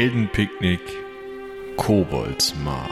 [0.00, 0.80] Heldenpicknick
[1.76, 2.88] Koboldsmar.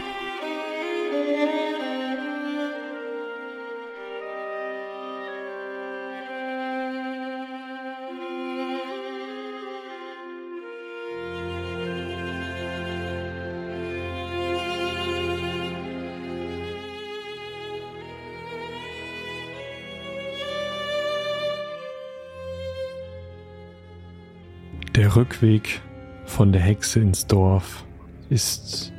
[24.94, 25.80] Der Rückweg
[26.28, 27.84] von der Hexe ins Dorf
[28.28, 28.92] ist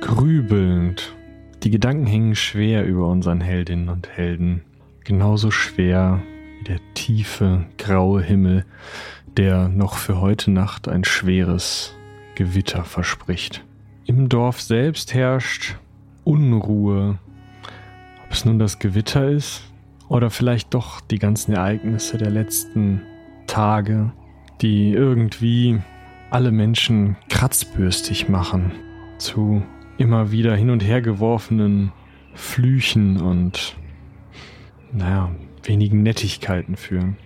[0.00, 1.14] grübelnd.
[1.62, 4.62] Die Gedanken hängen schwer über unseren Heldinnen und Helden.
[5.04, 6.20] Genauso schwer
[6.58, 8.66] wie der tiefe, graue Himmel,
[9.36, 11.94] der noch für heute Nacht ein schweres
[12.34, 13.64] Gewitter verspricht.
[14.04, 15.76] Im Dorf selbst herrscht
[16.24, 17.18] Unruhe.
[18.24, 19.62] Ob es nun das Gewitter ist
[20.08, 23.02] oder vielleicht doch die ganzen Ereignisse der letzten
[23.46, 24.12] Tage,
[24.60, 25.80] die irgendwie
[26.32, 28.72] alle Menschen kratzbürstig machen,
[29.18, 29.62] zu
[29.98, 31.92] immer wieder hin und her geworfenen
[32.34, 33.76] Flüchen und,
[34.92, 35.30] naja,
[35.62, 37.16] wenigen Nettigkeiten führen.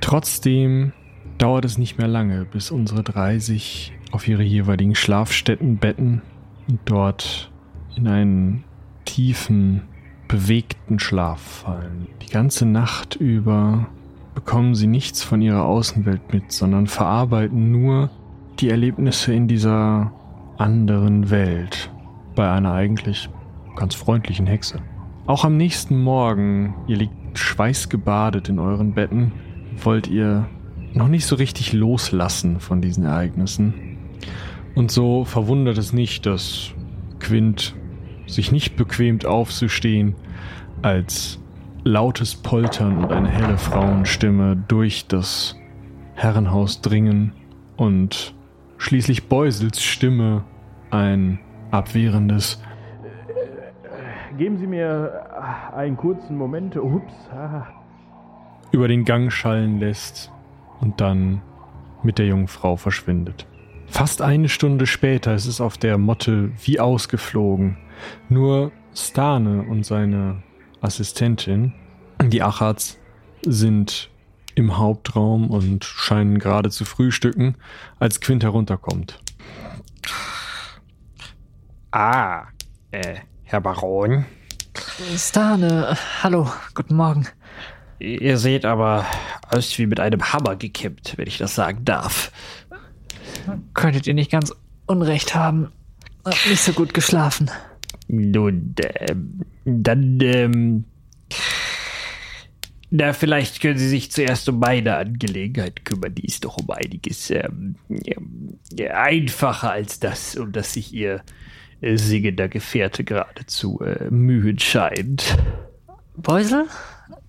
[0.00, 0.92] Trotzdem
[1.38, 6.22] dauert es nicht mehr lange, bis unsere drei sich auf ihre jeweiligen Schlafstätten betten
[6.68, 7.50] und dort
[7.96, 8.64] in einen
[9.04, 9.82] tiefen,
[10.28, 12.06] bewegten Schlaf fallen.
[12.22, 13.88] Die ganze Nacht über
[14.34, 18.10] bekommen sie nichts von ihrer Außenwelt mit, sondern verarbeiten nur
[18.60, 20.12] die Erlebnisse in dieser
[20.58, 21.90] anderen Welt
[22.34, 23.30] bei einer eigentlich
[23.76, 24.80] ganz freundlichen Hexe.
[25.26, 29.32] Auch am nächsten Morgen, ihr liegt schweißgebadet in euren Betten,
[29.82, 30.48] wollt ihr
[30.92, 33.98] noch nicht so richtig loslassen von diesen Ereignissen.
[34.74, 36.72] Und so verwundert es nicht, dass
[37.18, 37.74] Quint
[38.26, 40.14] sich nicht bequemt aufzustehen,
[40.82, 41.40] als
[41.84, 45.56] lautes Poltern und eine helle Frauenstimme durch das
[46.14, 47.32] Herrenhaus dringen
[47.76, 48.34] und
[48.80, 50.42] schließlich Beusels Stimme
[50.90, 51.38] ein
[51.70, 52.60] abwehrendes
[54.38, 55.26] Geben Sie mir
[55.74, 56.74] einen kurzen Moment.
[56.76, 57.12] Ups.
[58.72, 60.32] Über den Gang schallen lässt
[60.80, 61.42] und dann
[62.02, 63.46] mit der jungen Frau verschwindet.
[63.86, 67.76] Fast eine Stunde später ist es auf der Motte wie ausgeflogen.
[68.28, 70.42] Nur Stane und seine
[70.80, 71.74] Assistentin,
[72.22, 72.98] die Achats,
[73.44, 74.10] sind
[74.54, 77.56] im Hauptraum und scheinen gerade zu frühstücken,
[77.98, 79.20] als Quint herunterkommt.
[81.92, 82.44] Ah,
[82.90, 84.24] äh, Herr Baron.
[85.16, 87.26] Stane, hallo, guten Morgen.
[87.98, 89.04] Ihr seht aber
[89.50, 92.32] aus wie mit einem Hammer gekippt, wenn ich das sagen darf.
[93.74, 94.54] Könntet ihr nicht ganz
[94.86, 95.72] Unrecht haben?
[96.24, 97.50] Hab nicht so gut geschlafen.
[98.08, 98.74] Nun,
[99.08, 100.84] ähm, dann, ähm,
[102.90, 106.14] na, vielleicht können Sie sich zuerst um meine Angelegenheit kümmern.
[106.14, 108.58] Die ist doch um einiges ähm, ähm,
[108.92, 111.22] einfacher als das, um das sich Ihr
[111.80, 115.36] äh, singender Gefährte geradezu äh, mühen scheint.
[116.16, 116.66] Beusel?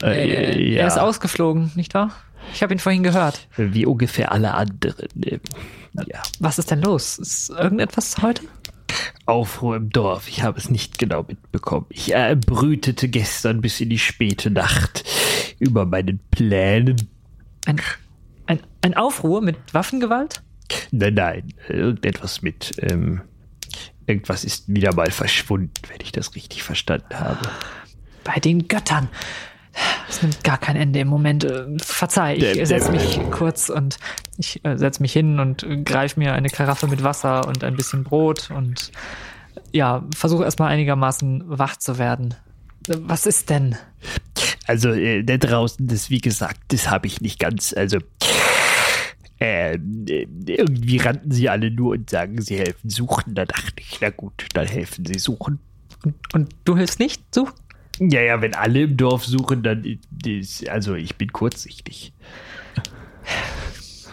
[0.03, 2.11] Äh, Äh, Er ist ausgeflogen, nicht wahr?
[2.53, 3.47] Ich habe ihn vorhin gehört.
[3.55, 5.07] Wie ungefähr alle anderen.
[5.25, 5.39] ähm,
[6.07, 6.21] ja.
[6.39, 7.19] Was ist denn los?
[7.19, 8.41] Ist irgendetwas heute?
[9.25, 10.27] Aufruhr im Dorf.
[10.27, 11.85] Ich habe es nicht genau mitbekommen.
[11.89, 15.03] Ich äh, brütete gestern bis in die späte Nacht
[15.61, 17.09] über meinen Plänen.
[17.65, 17.79] Ein,
[18.47, 20.41] ein, ein Aufruhr mit Waffengewalt?
[20.91, 22.73] Nein, nein, irgendetwas mit.
[22.79, 23.21] Ähm,
[24.07, 27.47] irgendwas ist wieder mal verschwunden, wenn ich das richtig verstanden habe.
[28.23, 29.07] Bei den Göttern.
[30.09, 31.43] Es nimmt gar kein Ende im Moment.
[31.45, 33.99] Äh, Verzeih, ich setze mich kurz und
[34.37, 38.03] ich äh, setze mich hin und greife mir eine Karaffe mit Wasser und ein bisschen
[38.03, 38.91] Brot und
[39.71, 42.33] ja, versuche erstmal einigermaßen wach zu werden.
[42.87, 43.77] Was ist denn?
[44.67, 47.73] Also, äh, da draußen, das wie gesagt, das habe ich nicht ganz.
[47.73, 47.99] Also,
[49.39, 53.33] äh, äh, irgendwie rannten sie alle nur und sagen, sie helfen suchen.
[53.33, 55.59] Da dachte ich, na gut, dann helfen sie suchen.
[56.33, 57.23] Und, du hilfst nicht?
[57.33, 57.51] Such?
[57.99, 59.83] Ja, ja, wenn alle im Dorf suchen, dann
[60.25, 62.13] ist, also ich bin kurzsichtig.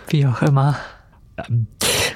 [0.09, 0.79] Wie auch immer.
[1.37, 1.67] Ähm,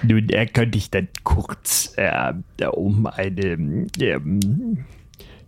[0.02, 2.32] nun äh, könnte ich dann kurz äh,
[2.66, 4.84] um eine, ähm,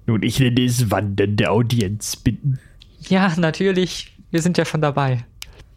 [0.06, 2.58] nun ich nenne es wandernde Audienz bitten.
[3.08, 4.12] Ja, natürlich.
[4.30, 5.24] Wir sind ja schon dabei.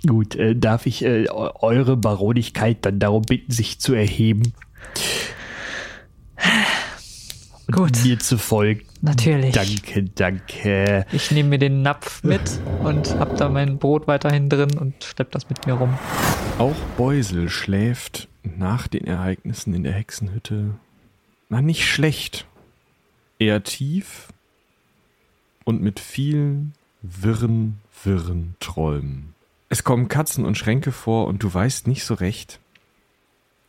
[0.06, 4.53] Gut, äh, darf ich äh, eu- eure Baronigkeit dann darum bitten, sich zu erheben?
[7.68, 8.03] Und Gut.
[8.06, 8.83] mir zu folgen.
[9.01, 9.51] Natürlich.
[9.53, 11.06] Danke, danke.
[11.12, 12.41] Ich nehme mir den Napf mit
[12.83, 15.97] und hab da mein Brot weiterhin drin und schlepp das mit mir rum.
[16.57, 20.75] Auch Beusel schläft nach den Ereignissen in der Hexenhütte.
[21.50, 22.45] Na, nicht schlecht.
[23.38, 24.30] Eher tief
[25.65, 29.33] und mit vielen wirren, wirren Träumen.
[29.69, 32.59] Es kommen Katzen und Schränke vor und du weißt nicht so recht,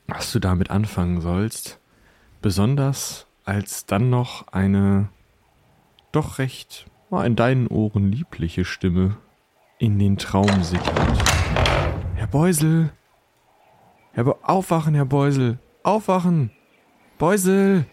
[0.06, 1.78] was du damit anfangen sollst.
[2.40, 5.08] Besonders als dann noch eine
[6.12, 9.16] doch recht in deinen Ohren liebliche Stimme
[9.78, 11.18] in den Traum sickert.
[12.14, 12.92] Herr Beusel!
[14.12, 15.58] Herr Be Aufwachen, Herr Beusel!
[15.82, 16.50] Aufwachen!
[17.18, 17.86] Beusel!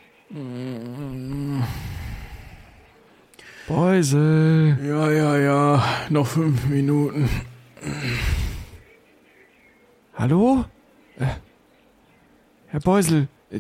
[3.67, 4.77] Beusel!
[4.85, 7.29] Ja, ja, ja, noch fünf Minuten.
[10.15, 10.65] Hallo?
[11.17, 11.25] Äh,
[12.67, 13.27] Herr Beusel!
[13.50, 13.59] Äh,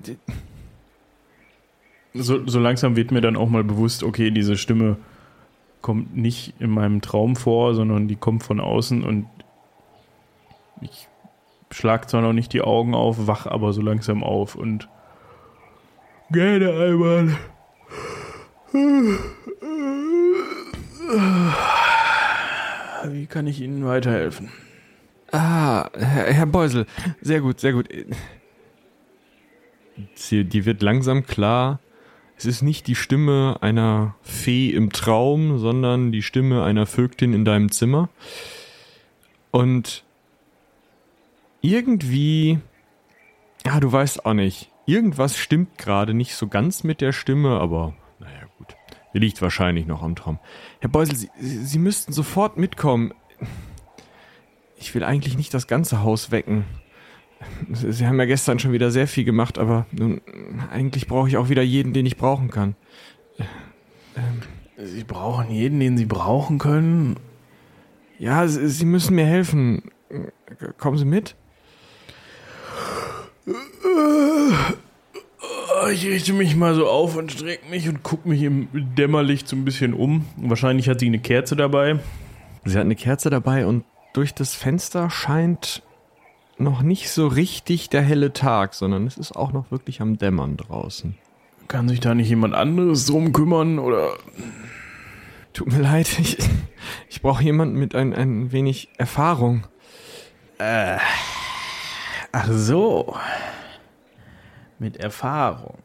[2.13, 4.97] So, so langsam wird mir dann auch mal bewusst, okay, diese Stimme
[5.81, 9.27] kommt nicht in meinem Traum vor, sondern die kommt von außen und
[10.81, 11.09] ich
[11.71, 14.87] schlag zwar noch nicht die Augen auf, wach aber so langsam auf und
[16.31, 17.37] gerne einmal.
[23.07, 24.51] Wie kann ich Ihnen weiterhelfen?
[25.31, 26.85] Ah, Herr, Herr Beusel,
[27.21, 27.89] sehr gut, sehr gut.
[30.13, 31.79] Sie, die wird langsam klar.
[32.37, 37.45] Es ist nicht die Stimme einer Fee im Traum, sondern die Stimme einer Vögtin in
[37.45, 38.09] deinem Zimmer.
[39.51, 40.03] Und
[41.61, 42.59] irgendwie,
[43.65, 47.93] ja, du weißt auch nicht, irgendwas stimmt gerade nicht so ganz mit der Stimme, aber
[49.19, 50.39] liegt wahrscheinlich noch am Traum.
[50.79, 53.13] Herr Beusel, Sie, Sie müssten sofort mitkommen.
[54.77, 56.65] Ich will eigentlich nicht das ganze Haus wecken.
[57.71, 60.21] Sie haben ja gestern schon wieder sehr viel gemacht, aber nun,
[60.71, 62.75] eigentlich brauche ich auch wieder jeden, den ich brauchen kann.
[64.77, 67.17] Sie brauchen jeden, den Sie brauchen können.
[68.19, 69.83] Ja, Sie, Sie müssen mir helfen.
[70.77, 71.35] Kommen Sie mit?
[75.91, 79.55] Ich richte mich mal so auf und strecke mich und gucke mich im Dämmerlicht so
[79.55, 80.25] ein bisschen um.
[80.37, 81.99] Wahrscheinlich hat sie eine Kerze dabei.
[82.63, 83.83] Sie hat eine Kerze dabei und
[84.13, 85.83] durch das Fenster scheint
[86.57, 90.57] noch nicht so richtig der helle Tag, sondern es ist auch noch wirklich am Dämmern
[90.57, 91.15] draußen.
[91.67, 94.17] Kann sich da nicht jemand anderes drum kümmern oder
[95.55, 96.37] Tut mir leid, ich,
[97.09, 99.65] ich brauche jemanden mit ein, ein wenig Erfahrung.
[102.33, 103.15] Ach so.
[104.79, 105.77] Mit Erfahrung.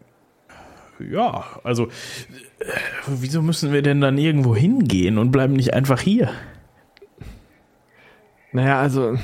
[0.98, 1.88] Ja, also
[3.06, 6.31] wieso müssen wir denn dann irgendwo hingehen und bleiben nicht einfach hier?
[8.52, 9.16] Naja, also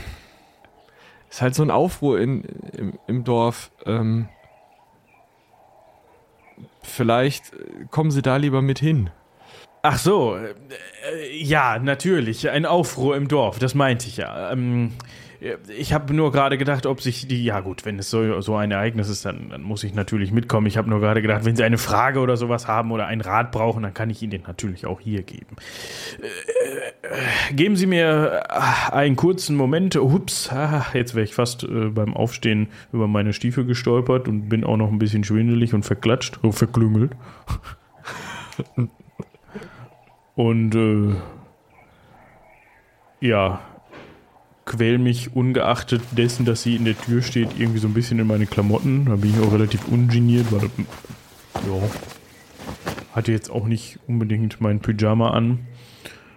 [1.28, 3.70] ist halt so ein Aufruhr in, im, im Dorf.
[3.84, 4.28] Ähm,
[6.82, 7.52] vielleicht
[7.90, 9.10] kommen Sie da lieber mit hin.
[9.82, 14.50] Ach so, äh, ja, natürlich, ein Aufruhr im Dorf, das meinte ich ja.
[14.50, 14.94] Ähm,
[15.68, 18.70] ich habe nur gerade gedacht, ob sich die, ja gut, wenn es so, so ein
[18.70, 20.66] Ereignis ist, dann, dann muss ich natürlich mitkommen.
[20.66, 23.52] Ich habe nur gerade gedacht, wenn Sie eine Frage oder sowas haben oder einen Rat
[23.52, 25.56] brauchen, dann kann ich Ihnen den natürlich auch hier geben.
[26.22, 26.26] Äh,
[27.06, 29.96] äh, geben Sie mir äh, einen kurzen Moment.
[29.96, 34.64] Ups, ah, jetzt wäre ich fast äh, beim Aufstehen über meine Stiefel gestolpert und bin
[34.64, 37.12] auch noch ein bisschen schwindelig und verklatscht, oh, verklüngelt.
[40.34, 41.14] und äh,
[43.20, 43.60] ja,
[44.66, 48.26] quäl mich ungeachtet dessen, dass sie in der Tür steht, irgendwie so ein bisschen in
[48.26, 49.06] meine Klamotten.
[49.06, 50.68] Da bin ich auch relativ ungeniert, weil
[51.66, 51.88] ja,
[53.14, 55.66] hatte jetzt auch nicht unbedingt mein Pyjama an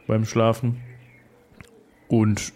[0.07, 0.77] beim Schlafen.
[2.07, 2.53] Und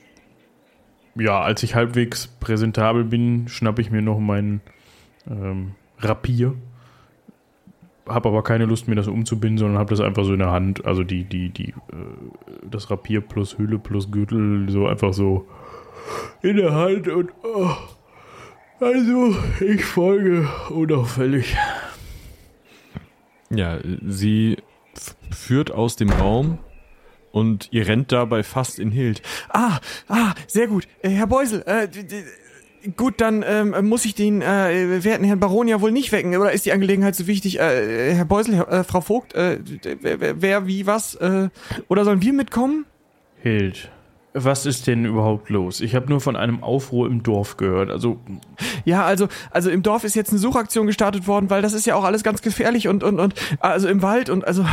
[1.16, 4.62] ja, als ich halbwegs präsentabel bin, schnappe ich mir noch meinen
[5.28, 6.56] ähm, Rapier.
[8.08, 10.86] Habe aber keine Lust, mir das umzubinden, sondern habe das einfach so in der Hand.
[10.86, 11.74] Also die, die, die, äh,
[12.70, 15.48] das Rapier plus Hülle plus Gürtel, so einfach so
[16.42, 17.72] in der Hand und oh,
[18.80, 21.56] also ich folge unauffällig.
[23.50, 24.58] Ja, sie
[25.32, 26.58] führt aus dem Raum
[27.32, 29.22] und ihr rennt dabei fast in Hild.
[29.50, 30.88] Ah, ah, sehr gut.
[31.02, 31.88] Äh, Herr Beusel, äh,
[32.98, 36.36] gut, dann ähm, muss ich den äh, werten Herrn Baron ja wohl nicht wecken.
[36.38, 37.60] Oder ist die Angelegenheit so wichtig?
[37.60, 39.60] Äh, Herr Beusel, Herr, äh, Frau Vogt, äh,
[40.02, 41.16] wer, wer- wer, wie, was?
[41.16, 41.50] Äh,
[41.88, 42.86] oder sollen wir mitkommen?
[43.42, 43.90] Hild,
[44.34, 45.82] was ist denn überhaupt los?
[45.82, 47.90] Ich habe nur von einem Aufruhr im Dorf gehört.
[47.92, 48.20] Also
[48.86, 51.96] Ja, also, also im Dorf ist jetzt eine Suchaktion gestartet worden, weil das ist ja
[51.96, 54.66] auch alles ganz gefährlich und, und, und, also im Wald und, also,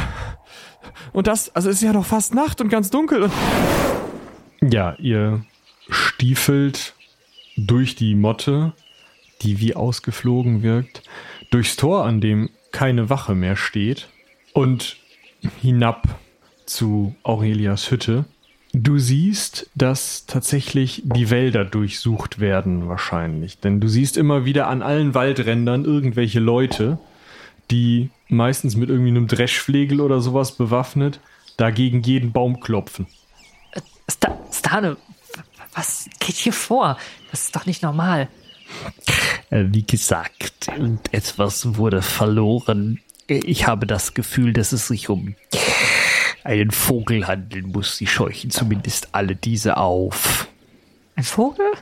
[1.13, 3.33] und das, also es ist ja noch fast Nacht und ganz dunkel und.
[4.63, 5.43] Ja, ihr
[5.89, 6.95] stiefelt
[7.67, 8.73] durch die Motte,
[9.43, 11.03] die wie ausgeflogen wirkt,
[11.51, 14.09] durchs Tor, an dem keine Wache mehr steht
[14.53, 14.97] und
[15.61, 16.19] hinab
[16.67, 18.25] zu Aurelias Hütte.
[18.73, 23.59] Du siehst, dass tatsächlich die Wälder durchsucht werden wahrscheinlich.
[23.59, 26.99] Denn du siehst immer wieder an allen Waldrändern irgendwelche Leute,
[27.73, 31.19] die meistens mit irgendwie einem Dreschflegel oder sowas bewaffnet,
[31.57, 33.09] dagegen jeden Baum klopfen.
[34.09, 34.97] Sta Stane,
[35.81, 36.99] was geht hier vor?
[37.31, 38.29] Das ist doch nicht normal.
[39.49, 40.69] Äh, Wie gesagt,
[41.11, 43.01] etwas wurde verloren.
[43.27, 45.35] Ich habe das Gefühl, dass es sich um
[46.45, 47.97] einen Vogel handeln muss.
[47.97, 50.49] Sie scheuchen zumindest alle diese auf.
[51.17, 51.73] Ein Vogel?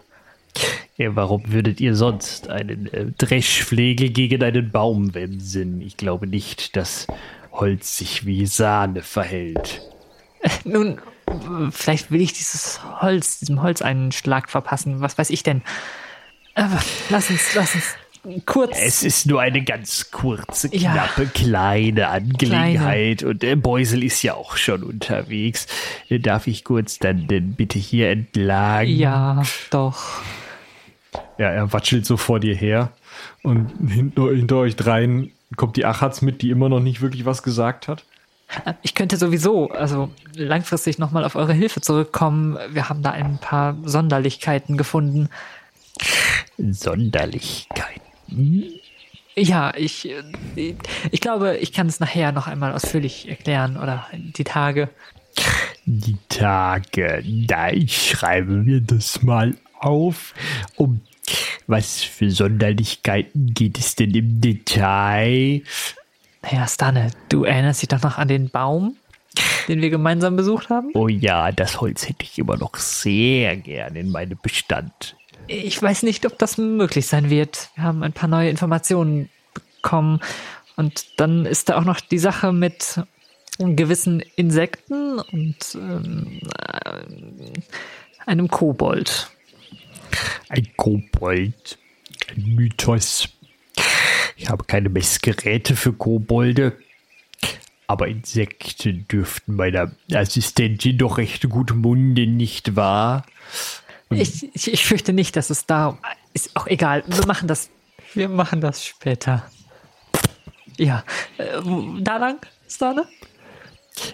[0.96, 5.80] Ja, warum würdet ihr sonst einen äh, Dreschflegel gegen einen Baum wemsen?
[5.80, 7.06] Ich glaube nicht, dass
[7.52, 9.82] Holz sich wie Sahne verhält.
[10.64, 11.00] Nun,
[11.70, 15.00] vielleicht will ich dieses Holz, diesem Holz einen Schlag verpassen.
[15.00, 15.62] Was weiß ich denn?
[16.54, 16.80] Aber
[17.10, 17.94] lass uns, lass uns
[18.46, 18.76] kurz.
[18.80, 20.92] Es ist nur eine ganz kurze, Ja.
[20.92, 23.22] knappe, kleine Angelegenheit.
[23.22, 25.66] Und der Beusel ist ja auch schon unterwegs.
[26.08, 28.86] Äh, Darf ich kurz dann denn bitte hier entlang?
[28.88, 30.20] ja, doch.
[31.38, 32.90] Ja, er watschelt so vor dir her.
[33.42, 37.42] Und hinter, hinter euch dreien kommt die Achatz mit, die immer noch nicht wirklich was
[37.44, 38.04] gesagt hat.
[38.82, 42.58] Ich könnte sowieso, also langfristig nochmal auf eure Hilfe zurückkommen.
[42.70, 45.28] Wir haben da ein paar Sonderlichkeiten gefunden.
[46.56, 48.00] Sonderlichkeiten.
[49.36, 50.08] Ja, ich,
[51.10, 54.88] ich glaube, ich kann es nachher noch einmal ausführlich erklären oder die Tage.
[55.84, 57.22] Die Tage.
[57.46, 60.34] Da ich schreibe mir das mal auf.
[60.76, 61.00] Um
[61.66, 65.62] was für Sonderlichkeiten geht es denn im Detail?
[66.42, 68.96] Naja, Stanne, du erinnerst dich doch noch an den Baum,
[69.66, 70.90] den wir gemeinsam besucht haben?
[70.94, 75.16] Oh ja, das Holz hätte ich immer noch sehr gern in meinem Bestand.
[75.46, 77.70] Ich weiß nicht, ob das möglich sein wird.
[77.74, 80.20] Wir haben ein paar neue Informationen bekommen.
[80.76, 83.00] Und dann ist da auch noch die Sache mit
[83.58, 86.40] gewissen Insekten und ähm,
[86.84, 87.00] äh,
[88.26, 89.30] einem Kobold.
[90.48, 91.78] Ein Kobold.
[92.28, 93.28] Ein Mythos.
[94.38, 96.78] Ich habe keine Messgeräte für Kobolde.
[97.88, 103.24] Aber Insekten dürften meiner Assistentin doch recht gut munden, nicht wahr?
[104.10, 105.98] Ich, ich, ich fürchte nicht, dass es da
[106.34, 106.54] ist.
[106.54, 107.02] Auch egal.
[107.06, 107.70] Wir machen das.
[108.14, 109.50] Wir machen das später.
[110.76, 111.02] Ja.
[111.38, 111.60] Äh,
[112.00, 113.06] da lang, Stane?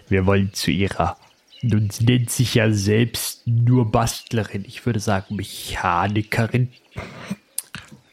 [0.09, 1.19] Wir wollen zu ihrer.
[1.61, 4.64] Nun, sie nennt sich ja selbst nur Bastlerin.
[4.66, 6.73] Ich würde sagen Mechanikerin.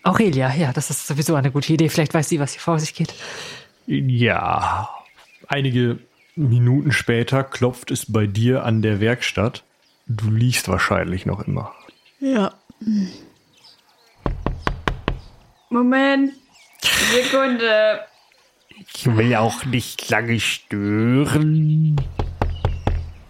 [0.04, 1.90] Aurelia, ja, das ist sowieso eine gute Idee.
[1.90, 3.14] Vielleicht weiß sie, was hier vor sich geht.
[3.86, 4.90] Ja.
[5.48, 6.00] Einige
[6.36, 9.64] Minuten später klopft es bei dir an der Werkstatt.
[10.08, 11.74] Du liegst wahrscheinlich noch immer.
[12.20, 12.54] Ja.
[15.70, 16.34] Moment.
[16.82, 18.00] Sekunde.
[18.94, 21.96] Ich will auch nicht lange stören.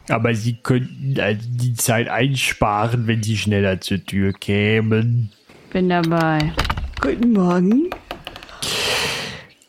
[0.09, 5.31] Aber sie könnten also die Zeit einsparen, wenn sie schneller zur Tür kämen.
[5.71, 6.51] Bin dabei.
[6.99, 7.89] Guten Morgen.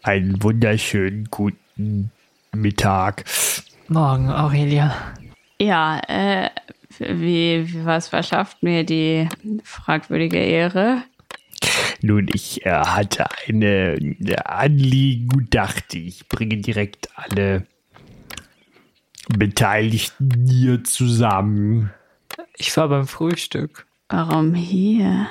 [0.03, 2.11] Einen wunderschönen guten
[2.53, 3.25] Mittag.
[3.87, 5.15] Morgen, Aurelia.
[5.61, 6.51] Ja, äh,
[6.99, 9.29] wie, was verschafft mir die
[9.63, 11.05] fragwürdige Ehre?
[12.01, 17.65] Nun, ich äh, hatte eine, eine Anliegen und dachte, ich bringe direkt alle
[19.29, 21.91] Beteiligten hier zusammen,
[22.57, 23.87] Ich war beim Frühstück.
[24.09, 25.29] Warum hier?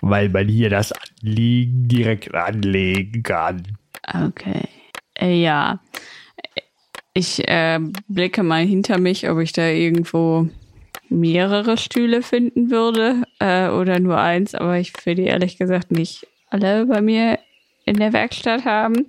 [0.00, 3.62] Weil man hier das Anliegen direkt anlegen kann.
[4.06, 4.62] Okay.
[5.14, 5.80] Äh, ja.
[7.14, 10.48] Ich äh, blicke mal hinter mich, ob ich da irgendwo
[11.08, 16.26] mehrere Stühle finden würde äh, oder nur eins, aber ich will die ehrlich gesagt nicht
[16.50, 17.38] alle bei mir
[17.84, 19.06] in der Werkstatt haben.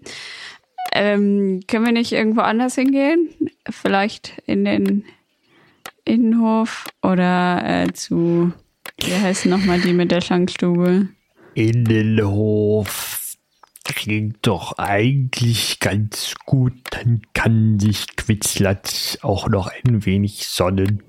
[0.94, 3.30] Ähm, können wir nicht irgendwo anders hingehen?
[3.70, 5.04] Vielleicht in den
[6.06, 8.54] Innenhof oder äh, zu,
[9.08, 11.08] wie heißt nochmal die mit der Schankstube?
[11.54, 13.36] Innenhof
[13.86, 16.74] klingt doch eigentlich ganz gut.
[16.92, 21.04] Dann kann sich Quitzlatz auch noch ein wenig sonnen.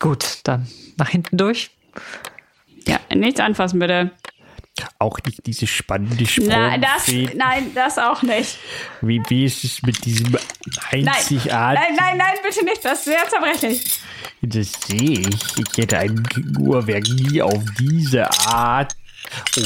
[0.00, 1.70] Gut, dann nach hinten durch.
[2.86, 4.10] Ja, nichts anfassen bitte.
[4.98, 7.34] Auch nicht diese spannende Na, das, Sprungfee.
[7.36, 8.58] nein, das auch nicht.
[9.02, 11.48] Wie, wie ist es mit diesem Nein, einzigartigen?
[11.96, 12.84] nein, nein, nein, bitte nicht.
[12.84, 14.00] Das ist sehr zerbrechlich.
[14.42, 15.58] Das sehe ich.
[15.58, 16.22] Ich hätte ein
[16.58, 18.94] Uhrwerk nie auf diese Art.
[19.58, 19.62] Oh,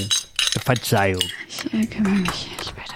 [0.64, 1.22] Verzeihung.
[1.48, 2.94] Ich äh, kümmere mich später.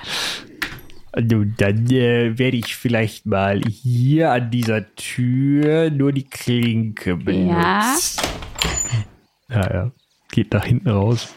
[1.21, 8.23] Nun, dann äh, werde ich vielleicht mal hier an dieser Tür nur die Klinke benutzen.
[9.49, 9.93] Ja, ja.
[10.33, 11.29] Geht nach hinten raus.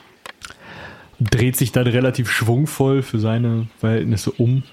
[1.19, 4.63] Dreht sich dann relativ schwungvoll für seine Verhältnisse um.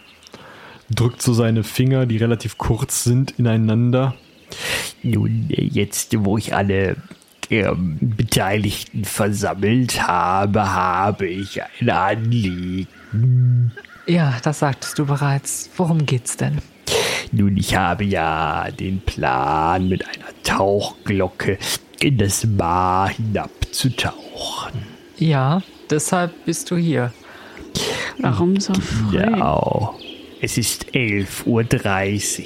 [0.91, 4.15] Drückt so seine Finger, die relativ kurz sind, ineinander.
[5.03, 6.97] Nun, jetzt, wo ich alle
[7.51, 13.73] ähm, Beteiligten versammelt habe, habe ich ein Anliegen.
[14.07, 15.71] Ja, das sagtest du bereits.
[15.77, 16.59] Worum geht's denn?
[17.33, 21.59] Nun, ich habe ja den Plan, mit einer Tauchglocke
[22.01, 24.94] in das Mar hinabzutauchen.
[25.17, 27.13] Ja, deshalb bist du hier.
[28.19, 29.19] Warum so früh?
[29.19, 29.99] Genau.
[30.41, 32.41] Es ist 11.30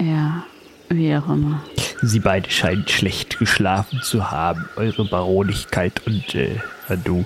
[0.00, 0.06] Uhr.
[0.06, 0.44] Ja,
[0.88, 1.62] wie auch immer.
[2.02, 4.68] Sie beide scheinen schlecht geschlafen zu haben.
[4.76, 6.56] Eure Baronigkeit und äh,
[7.02, 7.24] du.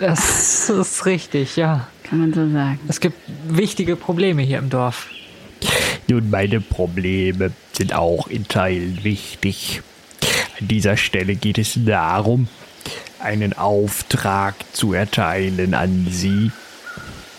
[0.00, 1.88] Das ist richtig, ja.
[2.02, 2.78] Kann man so sagen.
[2.88, 3.18] Es gibt
[3.48, 5.08] wichtige Probleme hier im Dorf.
[6.08, 9.82] Nun, meine Probleme sind auch in Teilen wichtig.
[10.60, 12.48] An dieser Stelle geht es darum,
[13.18, 16.50] einen Auftrag zu erteilen an Sie.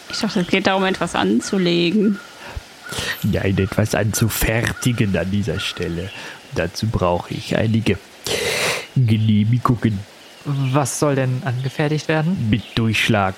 [0.10, 2.20] Ich dachte, es geht darum, etwas anzulegen.
[3.24, 6.10] Nein, etwas anzufertigen an dieser Stelle.
[6.56, 7.98] Dazu brauche ich einige
[8.96, 10.00] Genehmigungen
[10.46, 12.48] Was soll denn angefertigt werden?
[12.50, 13.36] mit Durchschlag.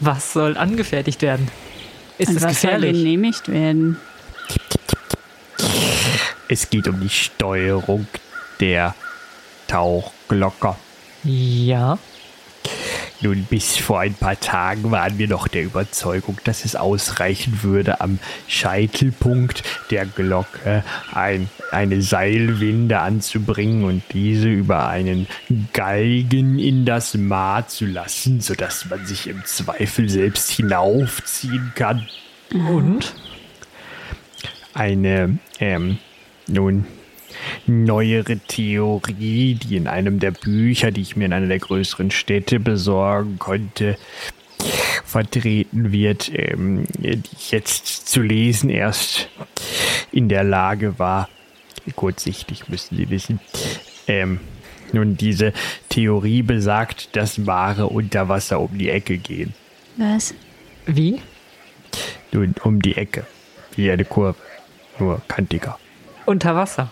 [0.00, 1.48] Was soll angefertigt werden?
[2.18, 2.92] Ist Und es was soll gefährlich?
[2.98, 3.96] genehmigt werden?
[6.48, 8.06] Es geht um die Steuerung
[8.60, 8.94] der
[9.66, 10.76] Tauchglocke.
[11.24, 11.98] Ja.
[13.22, 18.00] Nun, bis vor ein paar Tagen waren wir noch der Überzeugung, dass es ausreichen würde,
[18.00, 20.82] am Scheitelpunkt der Glocke
[21.14, 25.28] ein, eine Seilwinde anzubringen und diese über einen
[25.72, 32.08] Galgen in das Maar zu lassen, sodass man sich im Zweifel selbst hinaufziehen kann.
[32.52, 33.14] Und?
[34.74, 35.98] Eine, ähm,
[36.48, 36.86] nun,
[37.66, 42.60] neuere Theorie, die in einem der Bücher, die ich mir in einer der größeren Städte
[42.60, 43.96] besorgen konnte,
[45.04, 49.28] vertreten wird, ähm, die ich jetzt zu lesen erst
[50.12, 51.28] in der Lage war.
[51.96, 53.40] Kurzsichtig müssen Sie wissen.
[54.06, 54.40] Ähm,
[54.92, 55.52] nun, diese
[55.88, 59.54] Theorie besagt, dass Ware unter Wasser um die Ecke gehen.
[59.96, 60.34] Was?
[60.86, 61.20] Wie?
[62.30, 63.26] Nun, um die Ecke.
[63.74, 64.38] Wie eine Kurve.
[64.98, 65.78] Nur kantiger.
[66.26, 66.90] Unter Wasser.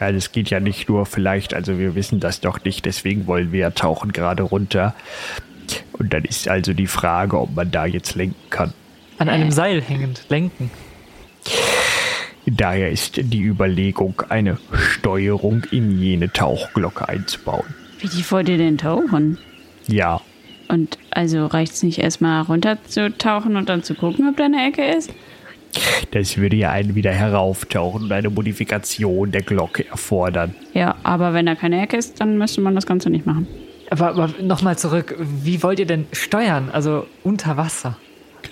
[0.00, 3.52] Ja, das geht ja nicht nur vielleicht, also wir wissen das doch nicht, deswegen wollen
[3.52, 4.94] wir ja tauchen gerade runter.
[5.92, 8.72] Und dann ist also die Frage, ob man da jetzt lenken kann.
[9.18, 10.24] An einem Seil hängend.
[10.28, 10.70] Lenken.
[12.46, 17.74] Daher ist die Überlegung, eine Steuerung in jene Tauchglocke einzubauen.
[18.00, 19.38] Wie die wollt ihr denn tauchen?
[19.86, 20.20] Ja,
[20.68, 24.84] Und also reicht es nicht erstmal runterzutauchen und dann zu gucken, ob da eine Ecke
[24.84, 25.10] ist?
[26.10, 30.54] Das würde ja einen wieder herauftauchen und eine Modifikation der Glocke erfordern.
[30.74, 33.46] Ja, aber wenn da keine Ecke ist, dann müsste man das Ganze nicht machen.
[33.90, 35.16] Aber, aber nochmal zurück.
[35.18, 36.70] Wie wollt ihr denn steuern?
[36.72, 37.98] Also unter Wasser.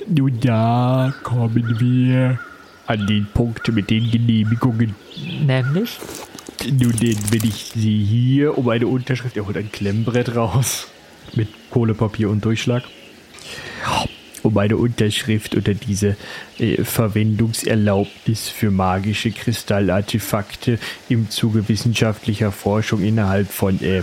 [0.07, 2.39] Nun da kommen wir
[2.87, 4.95] an den Punkt mit den Genehmigungen.
[5.47, 5.99] Nämlich?
[6.67, 10.89] Nun, denn, wenn ich sie hier um eine Unterschrift, er holt ein Klemmbrett raus.
[11.35, 12.83] Mit Kohlepapier und Durchschlag.
[14.43, 16.17] Um eine Unterschrift unter diese
[16.59, 24.03] äh, Verwendungserlaubnis für magische Kristallartefakte im Zuge wissenschaftlicher Forschung innerhalb von äh,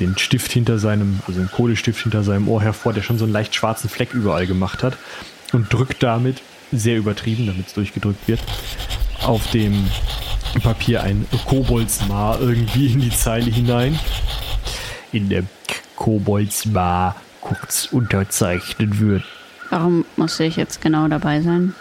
[0.00, 3.32] den Stift hinter seinem, also den Kohlestift hinter seinem Ohr hervor, der schon so einen
[3.32, 4.96] leicht schwarzen Fleck überall gemacht hat.
[5.52, 8.40] Und drückt damit, sehr übertrieben, damit es durchgedrückt wird,
[9.22, 9.86] auf dem
[10.62, 13.98] Papier ein Koboldsmar irgendwie in die Zeile hinein.
[15.12, 15.44] in der
[15.94, 19.24] Koboldsmar kurz unterzeichnen würden.
[19.70, 21.74] Warum musste ich jetzt genau dabei sein?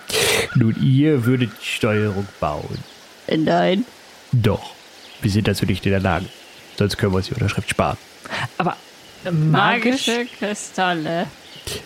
[0.55, 2.77] Nun, ihr würdet die Steuerung bauen.
[3.35, 3.85] Nein.
[4.31, 4.71] Doch,
[5.21, 6.25] wir sind dazu nicht in der Lage.
[6.77, 7.97] Sonst können wir uns die Unterschrift sparen.
[8.57, 8.75] Aber
[9.23, 10.07] äh, magisch?
[10.07, 11.27] Magische Kristalle.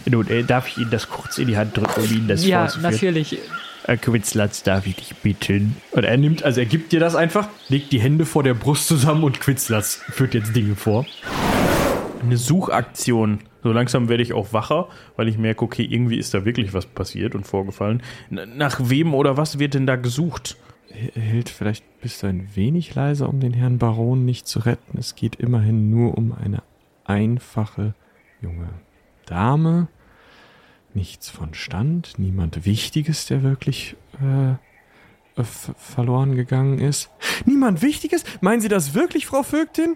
[0.06, 2.62] Nun, äh, darf ich Ihnen das kurz in die Hand drücken, um Ihnen das Ja,
[2.68, 2.92] vorzuführen?
[2.94, 3.38] natürlich.
[3.86, 5.76] Herr Quitzlatz, darf ich dich bitten?
[5.92, 8.88] Und er nimmt, also er gibt dir das einfach, legt die Hände vor der Brust
[8.88, 11.06] zusammen und Quitzlatz führt jetzt Dinge vor.
[12.22, 13.40] Eine Suchaktion.
[13.64, 16.86] So langsam werde ich auch wacher, weil ich merke, okay, irgendwie ist da wirklich was
[16.86, 18.02] passiert und vorgefallen.
[18.30, 20.58] Nach wem oder was wird denn da gesucht?
[20.92, 24.98] Hilt, vielleicht bist du ein wenig leiser, um den Herrn Baron nicht zu retten.
[24.98, 26.64] Es geht immerhin nur um eine
[27.06, 27.94] einfache
[28.42, 28.70] junge
[29.26, 29.88] Dame.
[30.94, 34.56] Nichts von Stand, niemand Wichtiges, der wirklich äh,
[35.44, 37.12] verloren gegangen ist.
[37.46, 38.24] Niemand Wichtiges?
[38.42, 39.96] Meinen Sie das wirklich, Frau Vögtin?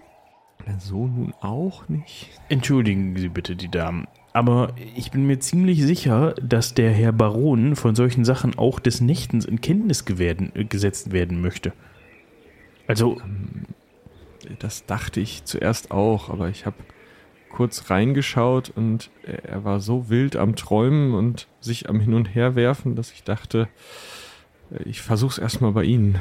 [0.66, 2.30] Na, so nun auch nicht.
[2.48, 7.76] Entschuldigen Sie bitte die Damen, aber ich bin mir ziemlich sicher, dass der Herr Baron
[7.76, 11.72] von solchen Sachen auch des Nächtens in Kenntnis gewerden, äh, gesetzt werden möchte.
[12.86, 13.20] Also,
[14.58, 16.76] Das dachte ich zuerst auch, aber ich habe
[17.48, 22.34] kurz reingeschaut und er er war so wild am Träumen und sich am Hin und
[22.34, 23.68] Her werfen, dass ich dachte,
[24.84, 26.18] ich versuch's erstmal bei Ihnen.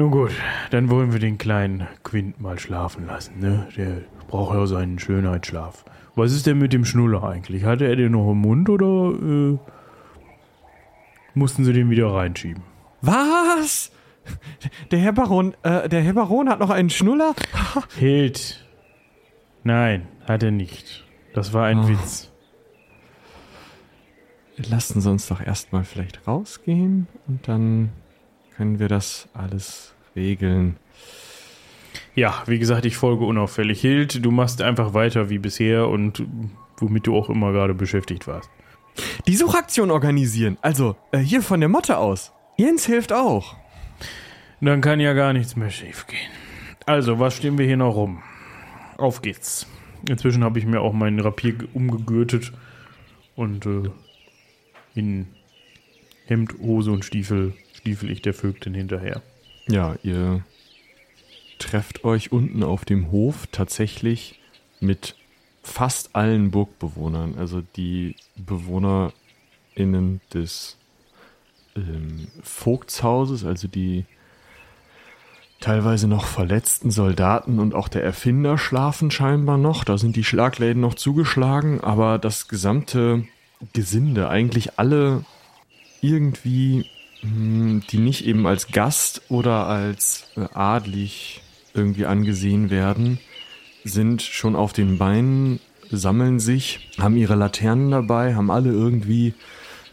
[0.00, 0.32] Nun gut,
[0.70, 3.68] dann wollen wir den kleinen Quint mal schlafen lassen, ne?
[3.76, 5.84] Der braucht ja seinen Schönheitsschlaf.
[6.14, 7.64] Was ist denn mit dem Schnuller eigentlich?
[7.64, 9.12] Hatte er den noch im Mund oder
[9.54, 9.58] äh,
[11.34, 12.62] mussten Sie den wieder reinschieben?
[13.02, 13.92] Was?
[14.90, 17.34] Der Herr Baron, äh, der Herr Baron hat noch einen Schnuller?
[17.98, 18.66] Hild,
[19.64, 21.04] Nein, hat er nicht.
[21.34, 21.88] Das war ein Ah.
[21.88, 22.30] Witz.
[24.56, 27.90] Lassen Sie uns doch erstmal vielleicht rausgehen und dann
[28.60, 30.76] können wir das alles regeln.
[32.14, 33.80] Ja, wie gesagt, ich folge unauffällig.
[33.80, 36.22] Hild, du machst einfach weiter wie bisher und
[36.76, 38.50] womit du auch immer gerade beschäftigt warst.
[39.26, 40.58] Die Suchaktion organisieren.
[40.60, 42.32] Also, äh, hier von der Motte aus.
[42.58, 43.56] Jens hilft auch.
[44.60, 46.28] Dann kann ja gar nichts mehr schiefgehen.
[46.84, 48.22] Also, was stehen wir hier noch rum?
[48.98, 49.66] Auf geht's.
[50.06, 52.52] Inzwischen habe ich mir auch meinen Rapier ge- umgegürtet
[53.36, 53.88] und äh,
[54.94, 55.28] in
[56.26, 59.22] Hemd, Hose und Stiefel stiefel ich der Vögtin hinterher.
[59.66, 60.44] Ja, ihr
[61.58, 64.40] trefft euch unten auf dem Hof tatsächlich
[64.80, 65.14] mit
[65.62, 67.36] fast allen Burgbewohnern.
[67.38, 70.76] Also die BewohnerInnen des
[71.76, 74.04] ähm, Vogtshauses, also die
[75.60, 79.84] teilweise noch verletzten Soldaten und auch der Erfinder schlafen scheinbar noch.
[79.84, 83.24] Da sind die Schlagläden noch zugeschlagen, aber das gesamte
[83.74, 85.24] Gesinde, eigentlich alle
[86.00, 86.86] irgendwie,
[87.22, 91.42] die nicht eben als Gast oder als äh, adlig
[91.74, 93.18] irgendwie angesehen werden,
[93.84, 99.34] sind schon auf den Beinen, sammeln sich, haben ihre Laternen dabei, haben alle irgendwie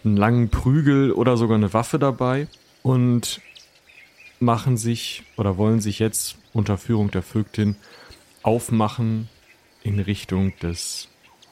[0.03, 2.47] einen langen Prügel oder sogar eine Waffe dabei
[2.81, 3.41] und
[4.39, 7.75] machen sich oder wollen sich jetzt unter Führung der Vögtin
[8.43, 9.29] aufmachen
[9.83, 11.09] in Richtung des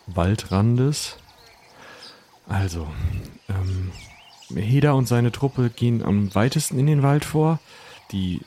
[0.08, 1.18] Waldrandes.
[2.48, 2.88] Also,
[3.50, 3.92] ähm,
[4.54, 7.60] Heda und seine Truppe gehen am weitesten in den Wald vor.
[8.12, 8.42] Die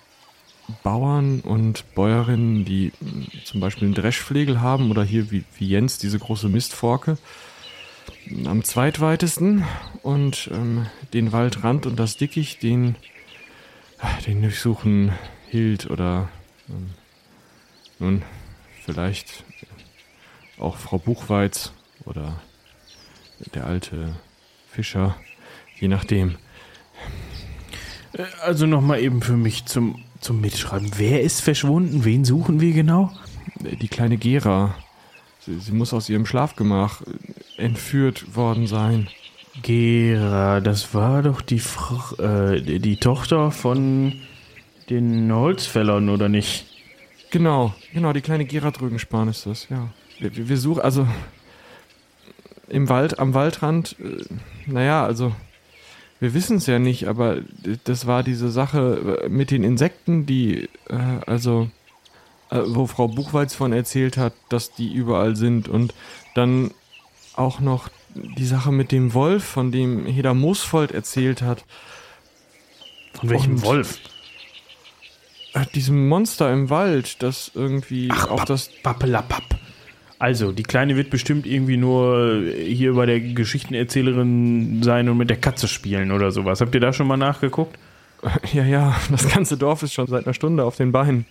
[0.82, 5.98] Bauern und Bäuerinnen, die mh, zum Beispiel einen Dreschflegel haben oder hier wie, wie Jens
[5.98, 7.18] diese große Mistforke,
[8.44, 9.64] am zweitweitesten.
[10.02, 12.96] Und ähm, den Waldrand und das Dickicht, den,
[13.98, 15.12] ah, den durchsuchen
[15.48, 16.28] Hild oder
[16.68, 16.90] ähm,
[17.98, 18.22] nun
[18.84, 19.44] vielleicht
[20.58, 21.72] auch Frau Buchweiz
[22.04, 22.40] oder
[23.54, 24.16] der alte
[24.70, 25.16] Fischer,
[25.80, 26.36] je nachdem.
[28.12, 30.90] Äh, Also nochmal eben für mich zum, zum Mitschreiben.
[30.96, 32.04] Wer ist verschwunden?
[32.04, 33.12] Wen suchen wir genau?
[33.60, 34.74] Die kleine Gera,
[35.40, 39.08] sie, sie muss aus ihrem Schlafgemach äh, entführt worden sein.
[39.62, 42.18] Gera, das war doch die, Fr
[42.54, 44.12] äh, die, Tochter von
[44.88, 46.66] den Holzfällern, oder nicht?
[47.30, 49.88] Genau, genau, die kleine Gera Drögenspan ist das, ja.
[50.20, 51.06] Wir, wir, wir suchen, also
[52.68, 54.24] im Wald, am Waldrand, äh,
[54.66, 55.34] naja, also
[56.20, 57.38] wir wissen es ja nicht, aber
[57.84, 60.94] das war diese Sache äh, mit den Insekten, die, äh,
[61.26, 61.70] also,
[62.50, 65.94] äh, wo Frau Buchweiz von erzählt hat, dass die überall sind und
[66.34, 66.72] dann
[67.34, 71.64] auch noch die Sache mit dem Wolf, von dem Heda Moosfold erzählt hat.
[73.14, 73.98] Von welchem Und- Wolf?
[75.54, 79.44] Äh, Diesem Monster im Wald, das irgendwie auch das Pappelapapp.
[80.20, 85.36] Also, die Kleine wird bestimmt irgendwie nur hier bei der Geschichtenerzählerin sein und mit der
[85.36, 86.60] Katze spielen oder sowas.
[86.60, 87.78] Habt ihr da schon mal nachgeguckt?
[88.52, 91.24] Ja, ja, das ganze Dorf ist schon seit einer Stunde auf den Beinen.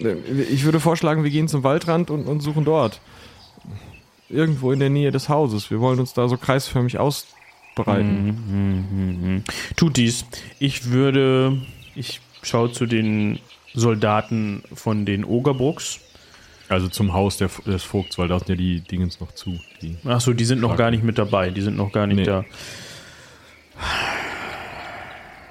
[0.00, 0.14] Äh,
[0.50, 3.00] Ich würde vorschlagen, wir gehen zum Waldrand und, und suchen dort.
[4.28, 5.70] Irgendwo in der Nähe des Hauses.
[5.70, 7.34] Wir wollen uns da so kreisförmig ausbreiten.
[9.76, 10.24] Tut dies.
[10.58, 11.60] Ich würde.
[11.94, 13.38] Ich schaue zu den
[13.74, 16.00] Soldaten von den Ogerbrucks.
[16.68, 19.58] Also zum Haus der, des Vogts, weil da sind ja die Dingens noch zu.
[19.82, 21.50] Die Achso, die sind noch gar nicht mit dabei.
[21.50, 22.24] Die sind noch gar nicht Nee.
[22.24, 22.44] da.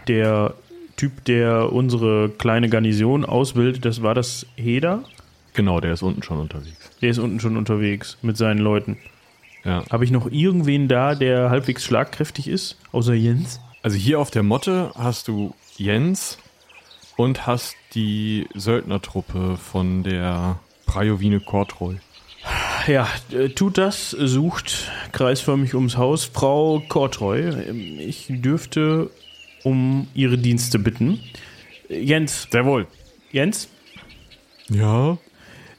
[0.07, 0.53] Der
[0.97, 5.03] Typ, der unsere kleine Garnison ausbildet, das war das Heder.
[5.53, 6.89] genau, der ist unten schon unterwegs.
[7.01, 8.97] Der ist unten schon unterwegs mit seinen Leuten.
[9.63, 9.83] Ja.
[9.91, 12.77] Habe ich noch irgendwen da, der halbwegs schlagkräftig ist?
[12.91, 13.59] Außer Jens?
[13.83, 16.37] Also hier auf der Motte hast du Jens
[17.21, 21.99] und hast die Söldnertruppe von der Prajovine Kortrol.
[22.87, 27.37] Ja, äh, tut das, sucht kreisförmig ums Haus Frau Kortreu.
[27.39, 29.11] Ähm, Ich dürfte
[29.63, 31.19] um ihre Dienste bitten.
[31.89, 32.87] Äh, Jens, Sehr wohl.
[33.31, 33.69] Jens,
[34.67, 35.17] Ja.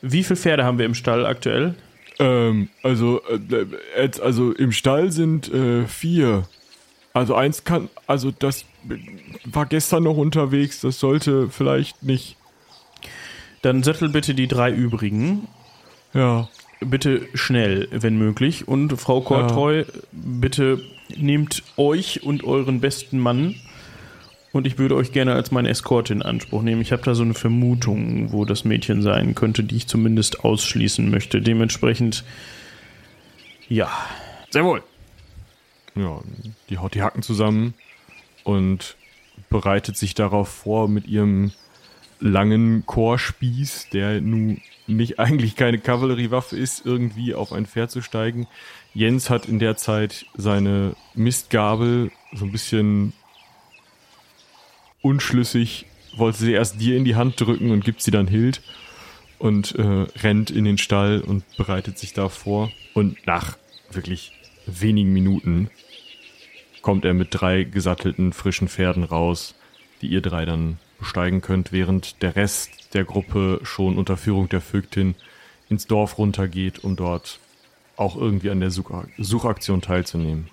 [0.01, 1.75] wie viele Pferde haben wir im Stall aktuell?
[2.21, 3.67] Ähm, also, äh,
[4.01, 6.45] jetzt, also im Stall sind äh, vier.
[7.15, 8.65] Also eins kann, also das
[9.45, 12.37] war gestern noch unterwegs, das sollte vielleicht nicht.
[13.61, 15.47] Dann sattel bitte die drei übrigen.
[16.15, 16.49] Ja.
[16.81, 18.67] Bitte schnell, wenn möglich.
[18.67, 20.83] Und Frau Kortreu, bitte
[21.17, 23.55] nehmt euch und euren besten Mann.
[24.53, 26.83] Und ich würde euch gerne als meine Eskortin in Anspruch nehmen.
[26.83, 31.09] Ich habe da so eine Vermutung, wo das Mädchen sein könnte, die ich zumindest ausschließen
[31.09, 31.41] möchte.
[31.41, 32.25] Dementsprechend,
[33.69, 33.89] ja.
[34.51, 34.83] Sehr wohl.
[35.95, 36.21] Ja,
[36.71, 37.75] die haut die Hacken zusammen
[38.45, 38.97] und
[39.51, 41.53] bereitet sich darauf vor, mit ihrem
[42.21, 48.47] langen Chorspieß, der nun nicht eigentlich keine Kavalleriewaffe ist, irgendwie auf ein Pferd zu steigen.
[48.95, 53.13] Jens hat in der Zeit seine Mistgabel so ein bisschen
[55.03, 58.63] unschlüssig, wollte sie erst dir in die Hand drücken und gibt sie dann Hild
[59.39, 62.71] und äh, rennt in den Stall und bereitet sich da vor.
[62.95, 63.57] Und nach
[63.91, 64.33] wirklich
[64.67, 65.71] wenigen Minuten
[66.83, 69.55] kommt er mit drei gesattelten frischen Pferden raus,
[70.03, 74.61] die ihr drei dann besteigen könnt, während der Rest der Gruppe schon unter Führung der
[74.61, 75.15] Vögtin
[75.69, 77.39] ins Dorf runtergeht, um dort
[77.97, 80.49] auch irgendwie an der Such Suchaktion teilzunehmen.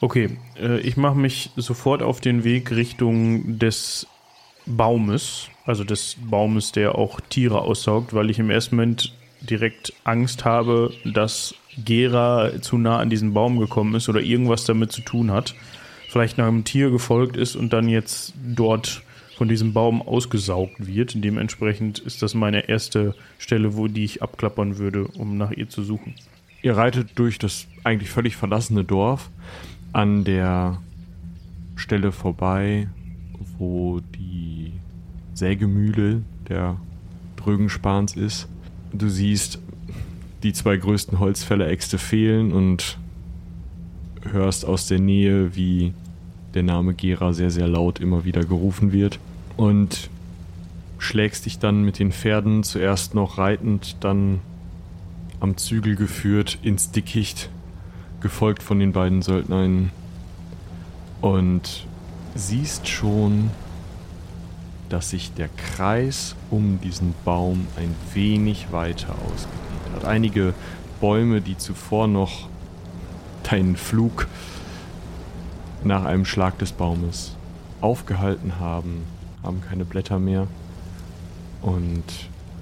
[0.00, 4.06] Okay, äh, ich mache mich sofort auf den Weg Richtung des
[4.66, 10.44] Baumes, also des Baumes, der auch Tiere aussaugt, weil ich im ersten Moment direkt Angst
[10.44, 15.30] habe, dass Gera zu nah an diesen Baum gekommen ist oder irgendwas damit zu tun
[15.30, 15.54] hat.
[16.08, 19.02] Vielleicht nach einem Tier gefolgt ist und dann jetzt dort
[19.36, 21.22] von diesem Baum ausgesaugt wird.
[21.22, 25.82] Dementsprechend ist das meine erste Stelle, wo die ich abklappern würde, um nach ihr zu
[25.82, 26.14] suchen.
[26.62, 29.30] Ihr reitet durch das eigentlich völlig verlassene Dorf
[29.92, 30.80] an der
[31.76, 32.88] Stelle vorbei,
[33.58, 34.72] wo die
[35.34, 36.78] Sägemühle der
[37.36, 38.48] Drögenspans ist.
[38.92, 39.58] Du siehst,
[40.46, 42.98] die zwei größten Holzfälleräxte fehlen und
[44.30, 45.92] hörst aus der Nähe, wie
[46.54, 49.18] der Name Gera sehr, sehr laut immer wieder gerufen wird.
[49.56, 50.08] Und
[50.98, 54.40] schlägst dich dann mit den Pferden zuerst noch reitend, dann
[55.40, 57.50] am Zügel geführt ins Dickicht,
[58.20, 59.90] gefolgt von den beiden Söldnern.
[61.20, 61.86] Und
[62.36, 63.50] siehst schon,
[64.90, 69.65] dass sich der Kreis um diesen Baum ein wenig weiter ausgedehnt
[69.96, 70.04] hat.
[70.04, 70.54] Einige
[71.00, 72.48] Bäume, die zuvor noch
[73.42, 74.26] deinen Flug
[75.84, 77.36] nach einem Schlag des Baumes
[77.80, 79.04] aufgehalten haben,
[79.42, 80.46] haben keine Blätter mehr.
[81.62, 82.04] Und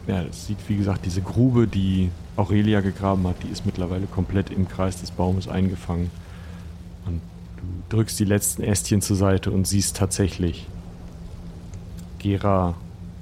[0.06, 4.50] ja, es sieht wie gesagt, diese Grube, die Aurelia gegraben hat, die ist mittlerweile komplett
[4.50, 6.10] im Kreis des Baumes eingefangen.
[7.06, 7.20] Und
[7.56, 10.66] du drückst die letzten Ästchen zur Seite und siehst tatsächlich,
[12.18, 12.74] Gera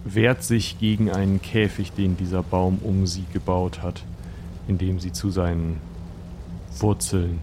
[0.04, 4.02] wehrt sich gegen einen Käfig, den dieser Baum um sie gebaut hat,
[4.68, 5.78] indem sie zu seinen
[6.78, 7.38] Wurzeln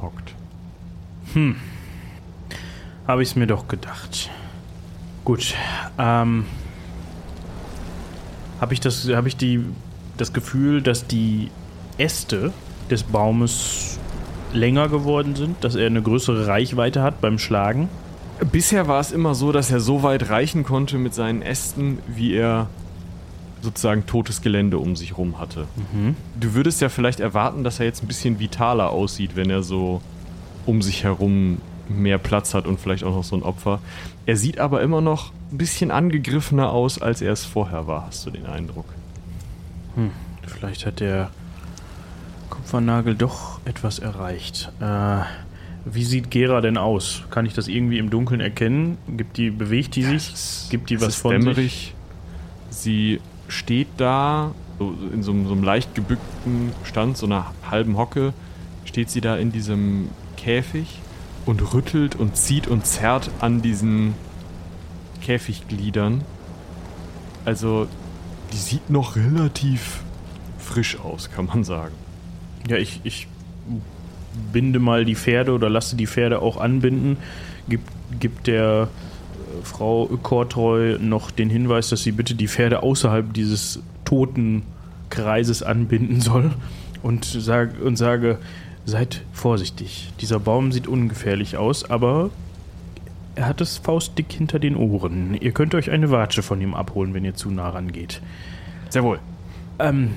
[0.00, 0.34] hockt.
[1.34, 1.56] Hm.
[3.06, 4.30] Habe ich es mir doch gedacht.
[5.24, 5.54] Gut.
[5.98, 6.44] Ähm.
[8.60, 9.64] Habe ich das, habe ich die,
[10.16, 11.50] das Gefühl, dass die
[11.96, 12.52] Äste
[12.90, 13.98] des Baumes
[14.52, 17.88] länger geworden sind, dass er eine größere Reichweite hat beim Schlagen?
[18.50, 22.34] Bisher war es immer so, dass er so weit reichen konnte mit seinen Ästen, wie
[22.34, 22.68] er
[23.62, 25.66] sozusagen totes Gelände um sich rum hatte.
[25.92, 26.16] Mhm.
[26.38, 30.00] Du würdest ja vielleicht erwarten, dass er jetzt ein bisschen vitaler aussieht, wenn er so
[30.66, 33.80] um sich herum mehr Platz hat und vielleicht auch noch so ein Opfer.
[34.24, 38.24] Er sieht aber immer noch ein bisschen angegriffener aus, als er es vorher war, hast
[38.24, 38.86] du den Eindruck.
[39.96, 40.10] Hm.
[40.46, 41.30] Vielleicht hat der
[42.48, 44.72] Kupfernagel doch etwas erreicht.
[44.80, 45.22] Äh,
[45.84, 47.22] wie sieht Gera denn aus?
[47.30, 48.98] Kann ich das irgendwie im Dunkeln erkennen?
[49.16, 50.68] Gibt die, bewegt die sich?
[50.70, 51.94] Gibt die es was ist von dämmerig.
[52.70, 57.96] Sie steht da, so in so, einem- so einem leicht gebückten Stand, so einer halben
[57.96, 58.32] Hocke,
[58.84, 61.00] steht sie da in diesem Käfig
[61.46, 64.14] und rüttelt und zieht und zerrt an diesen
[65.22, 66.22] Käfiggliedern.
[67.44, 67.86] Also,
[68.52, 70.02] die sieht noch relativ
[70.58, 71.94] frisch aus, kann man sagen.
[72.68, 73.26] Ja, ich, ich
[74.52, 77.16] binde mal die Pferde oder lasse die Pferde auch anbinden.
[77.68, 78.88] Gibt, gibt der
[79.32, 84.62] äh, Frau Kortreu noch den Hinweis, dass sie bitte die Pferde außerhalb dieses toten
[85.10, 86.50] Kreises anbinden soll
[87.02, 88.38] und, sag, und sage,
[88.86, 90.12] seid vorsichtig.
[90.20, 92.30] Dieser Baum sieht ungefährlich aus, aber
[93.34, 95.34] er hat es faustdick hinter den Ohren.
[95.40, 98.20] Ihr könnt euch eine Watsche von ihm abholen, wenn ihr zu nah rangeht.
[98.88, 99.18] Sehr wohl.
[99.78, 100.10] Ähm,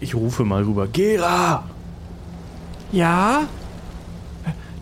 [0.00, 0.86] ich rufe mal rüber.
[0.86, 1.64] Gera!
[2.94, 3.48] Ja?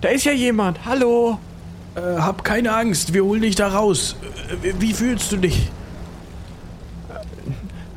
[0.03, 0.85] Da ist ja jemand.
[0.85, 1.39] Hallo.
[1.95, 4.17] Äh, hab keine Angst, wir holen dich da raus.
[4.63, 5.71] Äh, wie fühlst du dich?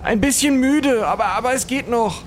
[0.01, 2.21] Ein bisschen müde, aber, aber es geht noch.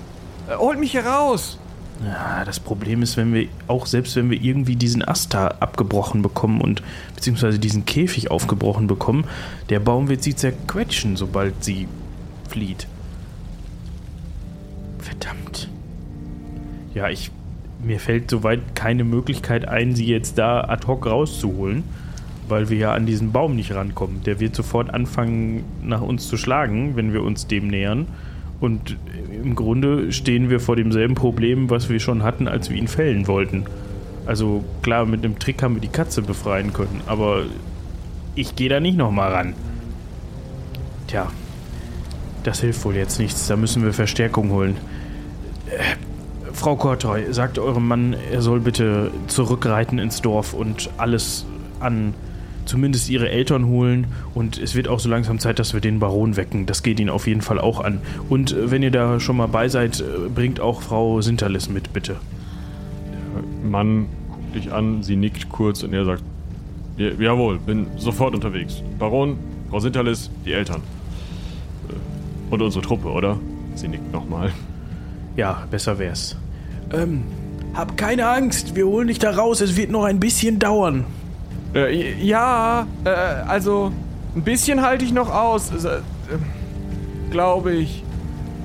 [0.47, 1.57] Äh, Holt mich hier raus.
[2.05, 6.21] Ja, das Problem ist, wenn wir, auch selbst wenn wir irgendwie diesen Ast da abgebrochen
[6.21, 6.83] bekommen und
[7.15, 9.25] beziehungsweise diesen Käfig aufgebrochen bekommen,
[9.69, 11.87] der Baum wird sie zerquetschen, sobald sie
[12.49, 12.87] flieht.
[14.99, 15.69] Verdammt.
[16.93, 17.31] Ja, ich.
[17.81, 21.83] Mir fällt soweit keine Möglichkeit ein, sie jetzt da ad hoc rauszuholen,
[22.47, 24.21] weil wir ja an diesen Baum nicht rankommen.
[24.23, 28.07] Der wird sofort anfangen, nach uns zu schlagen, wenn wir uns dem nähern.
[28.59, 28.97] Und
[29.31, 33.27] im Grunde stehen wir vor demselben Problem, was wir schon hatten, als wir ihn fällen
[33.27, 33.65] wollten.
[34.25, 37.45] Also klar, mit einem Trick haben wir die Katze befreien können, aber
[38.35, 39.53] ich gehe da nicht nochmal ran.
[41.07, 41.31] Tja,
[42.43, 43.47] das hilft wohl jetzt nichts.
[43.47, 44.77] Da müssen wir Verstärkung holen.
[45.67, 45.95] Äh,
[46.59, 51.45] Frau Kortoy, sagt eurem Mann, er soll bitte zurückreiten ins Dorf und alles
[51.79, 52.13] an
[52.65, 54.07] zumindest ihre Eltern holen.
[54.35, 56.65] Und es wird auch so langsam Zeit, dass wir den Baron wecken.
[56.65, 58.01] Das geht ihn auf jeden Fall auch an.
[58.29, 61.93] Und äh, wenn ihr da schon mal bei seid, äh, bringt auch Frau Sinterlis mit,
[61.93, 62.17] bitte.
[63.63, 66.23] Mann guckt dich an, sie nickt kurz und er sagt,
[66.97, 68.83] "Ja- jawohl, bin sofort unterwegs.
[68.99, 69.37] Baron,
[69.69, 70.81] Frau Sinterlis, die Eltern.
[71.87, 73.37] Äh, Und unsere Truppe, oder?
[73.75, 74.51] Sie nickt nochmal.
[75.37, 76.35] Ja, besser wär's.
[76.91, 77.23] Ähm,
[77.73, 81.05] hab keine Angst, wir holen dich da raus, es wird noch ein bisschen dauern.
[81.75, 83.91] Äh, ja, äh, also
[84.35, 85.71] ein bisschen halte ich noch aus.
[85.71, 86.01] Also, äh,
[87.31, 88.03] Glaube ich.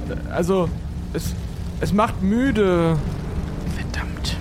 [0.08, 0.68] Äh, Also,
[1.12, 1.34] es,
[1.80, 2.96] es macht müde.
[3.76, 4.37] Verdammt.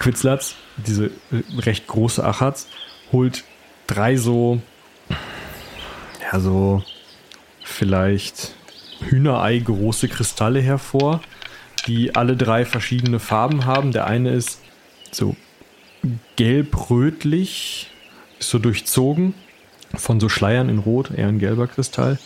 [0.00, 1.10] Quitzlatz, diese äh,
[1.58, 2.66] recht große Achatz,
[3.10, 3.44] holt
[3.86, 4.60] drei so,
[6.30, 6.82] ja, so
[7.64, 8.54] vielleicht
[9.00, 11.20] Hühnerei große Kristalle hervor,
[11.86, 13.92] die alle drei verschiedene Farben haben.
[13.92, 14.60] Der eine ist
[15.10, 15.36] so
[16.36, 17.90] gelb-rötlich,
[18.38, 19.34] ist so durchzogen
[19.94, 22.18] von so Schleiern in Rot, eher ein gelber Kristall.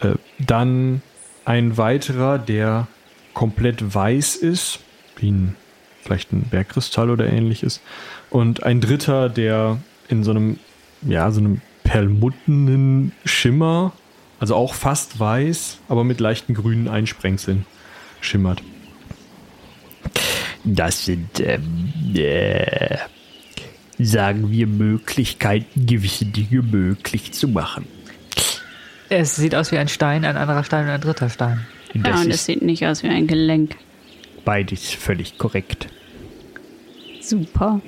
[0.00, 1.02] Äh, dann
[1.44, 2.88] ein weiterer, der
[3.34, 4.80] komplett weiß ist,
[5.16, 5.56] wie ein,
[6.02, 7.80] vielleicht ein Bergkristall oder ähnliches.
[8.30, 10.58] Und ein dritter, der in so einem,
[11.02, 13.92] ja, so einem perlmuttenen Schimmer,
[14.38, 17.66] also auch fast weiß, aber mit leichten grünen Einsprengseln
[18.20, 18.62] schimmert.
[20.64, 22.98] Das sind, ähm, äh,
[23.98, 27.86] sagen wir, Möglichkeiten, gewisse Dinge möglich zu machen.
[29.08, 31.66] Es sieht aus wie ein Stein, ein anderer Stein und ein dritter Stein.
[31.94, 33.76] Ja, Das und es sieht nicht aus wie ein Gelenk.
[34.44, 35.88] beides völlig korrekt.
[37.20, 37.80] Super.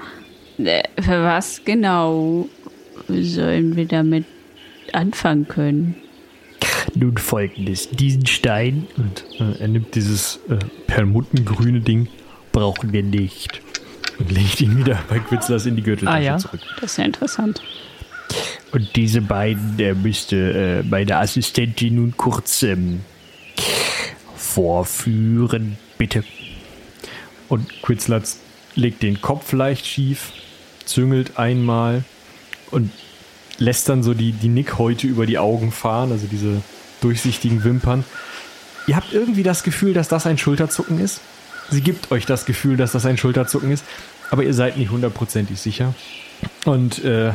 [0.58, 2.48] Äh, Für was genau
[3.08, 4.24] sollen wir damit
[4.92, 5.94] anfangen können?
[6.94, 12.09] Nun folgendes: Diesen Stein Und äh, er nimmt dieses äh, perlmuttengrüne Ding
[12.53, 13.61] brauchen wir nicht.
[14.18, 16.38] und legt ihn wieder bei Quitzlers in die Gürteltasche Ah, ja.
[16.38, 16.61] zurück.
[16.81, 17.62] Das ist ja interessant.
[18.72, 23.00] Und diese beiden äh, müsste äh, meine Assistentin nun kurz ähm,
[24.37, 26.24] vorführen, bitte.
[27.48, 28.38] Und Quitzlatz
[28.74, 30.33] legt den Kopf leicht schief,
[30.85, 32.05] züngelt einmal
[32.70, 32.90] und
[33.59, 36.62] lässt dann so die, die Nickhäute über die Augen fahren, also diese
[37.00, 38.04] durchsichtigen Wimpern.
[38.86, 41.20] Ihr habt irgendwie das Gefühl, dass das ein Schulterzucken ist.
[41.70, 43.84] Sie gibt euch das Gefühl, dass das ein Schulterzucken ist,
[44.30, 45.94] aber ihr seid nicht hundertprozentig sicher.
[46.64, 47.32] Und äh,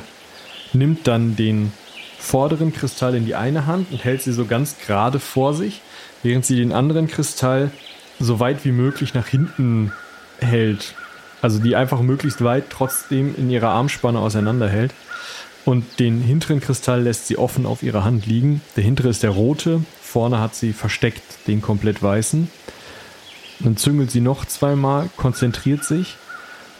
[0.73, 1.71] nimmt dann den
[2.19, 5.81] vorderen Kristall in die eine Hand und hält sie so ganz gerade vor sich,
[6.23, 7.71] während sie den anderen Kristall
[8.19, 9.91] so weit wie möglich nach hinten
[10.39, 10.95] hält.
[11.41, 14.93] Also die einfach möglichst weit trotzdem in ihrer Armspanne auseinanderhält.
[15.65, 18.61] Und den hinteren Kristall lässt sie offen auf ihrer Hand liegen.
[18.75, 22.49] Der hintere ist der rote, vorne hat sie versteckt den komplett weißen.
[23.61, 26.17] Dann züngelt sie noch zweimal, konzentriert sich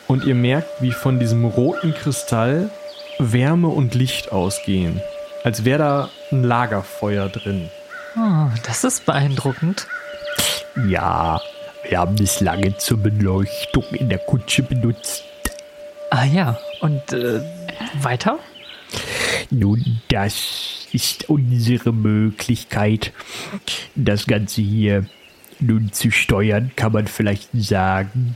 [0.08, 2.70] und ihr merkt, wie von diesem roten Kristall
[3.18, 5.02] Wärme und Licht ausgehen.
[5.44, 7.70] Als wäre da ein Lagerfeuer drin.
[8.18, 9.88] Oh, das ist beeindruckend.
[10.88, 11.42] Ja,
[11.88, 15.24] wir haben es lange zur Beleuchtung in der Kutsche benutzt.
[16.12, 17.42] Ah ja, und äh,
[18.02, 18.40] weiter?
[19.52, 23.14] Nun, das ist unsere Möglichkeit,
[23.96, 25.06] das Ganze hier
[25.60, 28.36] nun zu steuern, kann man vielleicht sagen.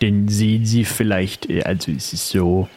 [0.00, 2.68] Denn sehen Sie vielleicht, äh, also es ist so,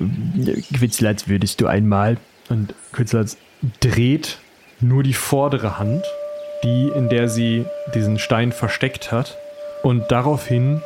[0.00, 2.16] ähm, Quitzel, als würdest du einmal
[2.48, 3.36] Und Quitzlatz
[3.80, 4.38] dreht
[4.80, 6.04] nur die vordere Hand,
[6.64, 9.36] die, in der sie diesen Stein versteckt hat.
[9.82, 10.82] Und daraufhin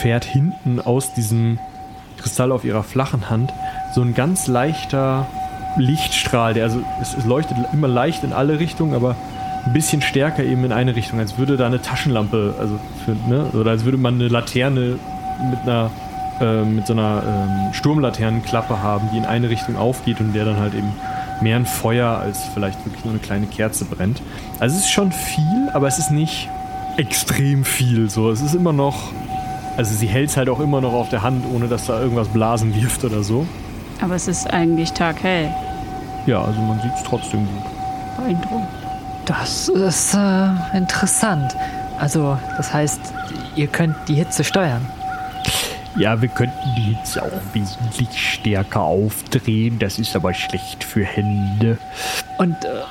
[0.00, 1.58] fährt hinten aus diesem
[2.26, 3.52] Kristall auf ihrer flachen Hand
[3.94, 5.28] so ein ganz leichter
[5.76, 9.14] Lichtstrahl, der also es, es leuchtet immer leicht in alle Richtungen, aber
[9.64, 13.44] ein bisschen stärker eben in eine Richtung, als würde da eine Taschenlampe, also für, ne,
[13.52, 14.98] oder als würde man eine Laterne
[15.50, 15.90] mit einer
[16.40, 20.56] äh, mit so einer ähm, Sturmlaternenklappe haben, die in eine Richtung aufgeht und der dann
[20.56, 20.92] halt eben
[21.40, 24.20] mehr ein Feuer als vielleicht wirklich nur eine kleine Kerze brennt.
[24.58, 26.48] Also es ist schon viel, aber es ist nicht
[26.96, 28.10] extrem viel.
[28.10, 29.12] So, es ist immer noch,
[29.76, 32.28] also sie hält es halt auch immer noch auf der Hand, ohne dass da irgendwas
[32.28, 33.46] Blasen wirft oder so.
[34.00, 35.52] Aber es ist eigentlich taghell.
[36.26, 38.16] Ja, also man sieht es trotzdem gut.
[38.16, 38.68] Beeindruckend.
[39.26, 41.56] Das ist äh, interessant.
[41.98, 43.00] Also, das heißt,
[43.56, 44.86] ihr könnt die Hitze steuern.
[45.96, 49.78] Ja, wir könnten die Hitze auch wesentlich stärker aufdrehen.
[49.78, 51.78] Das ist aber schlecht für Hände.
[52.38, 52.82] Und äh,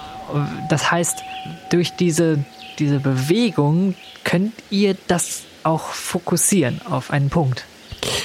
[0.70, 1.24] das heißt,
[1.70, 2.40] durch diese,
[2.80, 7.66] diese Bewegung könnt ihr das auch fokussieren auf einen Punkt.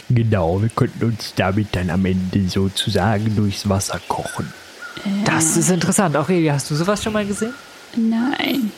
[0.08, 4.52] Genau, wir könnten uns damit dann am Ende sozusagen durchs Wasser kochen.
[5.24, 6.16] Das ist interessant.
[6.16, 7.54] Aurelia, hast du sowas schon mal gesehen?
[7.96, 8.72] Nein.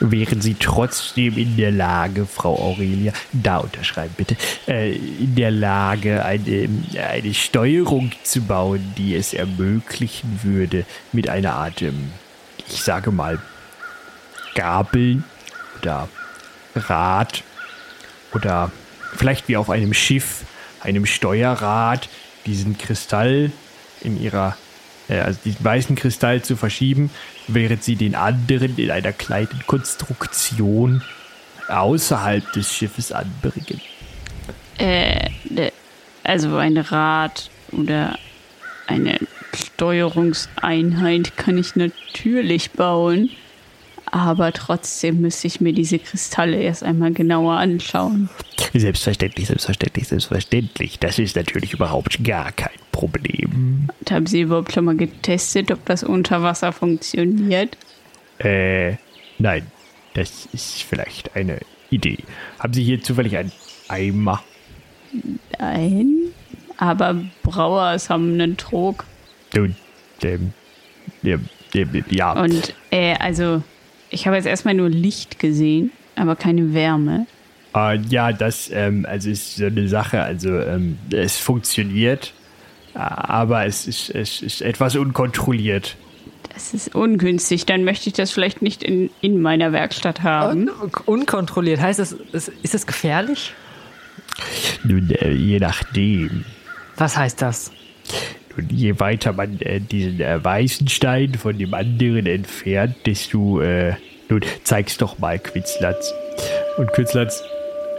[0.00, 4.34] Wären Sie trotzdem in der Lage, Frau Aurelia, da unterschreiben bitte,
[4.66, 6.68] äh, in der Lage, eine,
[7.06, 12.12] eine Steuerung zu bauen, die es ermöglichen würde, mit einer Art, ähm,
[12.66, 13.38] ich sage mal,
[14.54, 15.22] Gabel
[15.80, 16.08] oder
[16.74, 17.42] Rad
[18.32, 18.70] oder
[19.16, 20.44] vielleicht wie auf einem Schiff,
[20.80, 22.08] einem Steuerrad,
[22.46, 23.52] diesen Kristall
[24.00, 24.56] in ihrer,
[25.08, 27.10] äh, also diesen weißen Kristall zu verschieben,
[27.48, 31.02] während sie den anderen in einer kleinen Konstruktion
[31.68, 33.80] außerhalb des Schiffes anbringen.
[34.78, 35.72] Äh, ne,
[36.24, 38.18] also ein Rad oder
[38.86, 39.18] eine
[39.54, 43.30] Steuerungseinheit kann ich natürlich bauen.
[44.12, 48.28] Aber trotzdem müsste ich mir diese Kristalle erst einmal genauer anschauen.
[48.74, 50.98] Selbstverständlich, selbstverständlich, selbstverständlich.
[50.98, 53.88] Das ist natürlich überhaupt gar kein Problem.
[53.98, 57.76] Und haben Sie überhaupt schon mal getestet, ob das unter Wasser funktioniert?
[58.38, 58.96] Äh,
[59.38, 59.66] nein,
[60.14, 62.18] das ist vielleicht eine Idee.
[62.58, 63.52] Haben Sie hier zufällig einen
[63.88, 64.42] Eimer?
[65.58, 66.16] Nein.
[66.76, 69.04] Aber Brauers haben einen Trog.
[69.54, 69.76] Und,
[70.22, 70.52] ähm,
[71.22, 71.36] ja,
[72.10, 72.32] ja.
[72.40, 73.62] Und, äh, also,
[74.10, 77.26] ich habe jetzt erstmal nur Licht gesehen, aber keine Wärme.
[77.74, 80.22] Äh, ja, das ähm, also ist so eine Sache.
[80.22, 82.32] Also ähm, es funktioniert,
[82.94, 85.96] aber es ist, es ist etwas unkontrolliert.
[86.52, 87.64] Das ist ungünstig.
[87.66, 90.68] Dann möchte ich das vielleicht nicht in, in meiner Werkstatt haben.
[90.68, 91.80] Un unkontrolliert.
[91.80, 93.54] Heißt das, ist, ist das gefährlich?
[94.84, 96.44] Nun, äh, je nachdem.
[96.96, 97.70] Was heißt das?
[98.56, 103.60] Nun, je weiter man äh, diesen äh, weißen Stein von dem anderen entfernt, desto.
[103.60, 103.94] Äh,
[104.28, 106.14] nun, zeig's doch mal, Quitzlatz.
[106.76, 107.42] Und Quitzlatz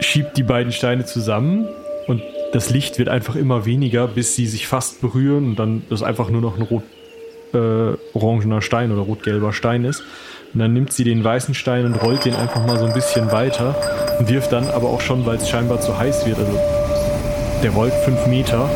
[0.00, 1.68] schiebt die beiden Steine zusammen
[2.06, 2.22] und
[2.52, 6.28] das Licht wird einfach immer weniger, bis sie sich fast berühren und dann das einfach
[6.28, 10.02] nur noch ein rot-orangener äh, Stein oder rot-gelber Stein ist.
[10.52, 13.32] Und dann nimmt sie den weißen Stein und rollt den einfach mal so ein bisschen
[13.32, 13.74] weiter
[14.18, 16.58] und wirft dann aber auch schon, weil es scheinbar zu heiß wird, also
[17.62, 18.68] der rollt fünf Meter,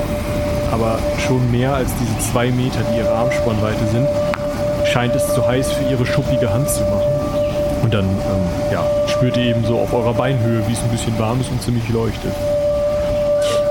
[0.73, 4.09] aber schon mehr als diese zwei Meter, die ihre Armspannweite sind,
[4.87, 7.13] scheint es zu heiß für ihre schuppige Hand zu machen.
[7.83, 11.19] Und dann ähm, ja, spürt ihr eben so auf eurer Beinhöhe, wie es ein bisschen
[11.19, 12.33] warm ist und ziemlich leuchtet.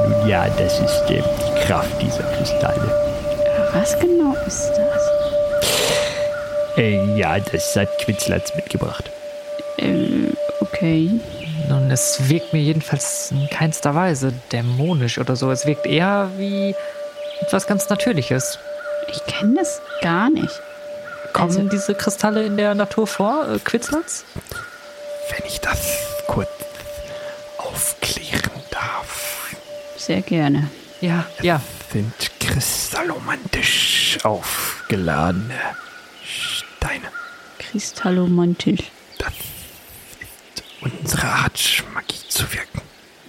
[0.08, 2.92] Nun ja, das ist äh, die Kraft dieser Kristalle.
[3.74, 5.02] Was genau ist das?
[6.78, 9.10] Äh, ja, das hat Quitzlatz mitgebracht.
[9.78, 11.10] Ähm, okay.
[11.70, 15.50] Nun, es wirkt mir jedenfalls in keinster Weise dämonisch oder so.
[15.52, 16.76] Es wirkt eher wie
[17.42, 18.60] etwas ganz Natürliches.
[19.12, 20.62] Ich kenne das gar nicht.
[21.34, 24.26] Kommen Also- diese Kristalle in der Natur vor, äh, Quitzlatz?
[25.32, 25.80] Wenn ich das
[26.28, 26.50] kurz
[27.58, 29.48] aufklären darf,
[29.98, 30.70] Sehr gerne.
[31.02, 31.62] Ja, ja.
[31.92, 35.56] sind kristallomantisch aufgeladene
[36.24, 37.08] Steine.
[37.60, 38.92] Kristallomantisch.
[41.06, 42.82] Unsere Art, Magie zu wirken.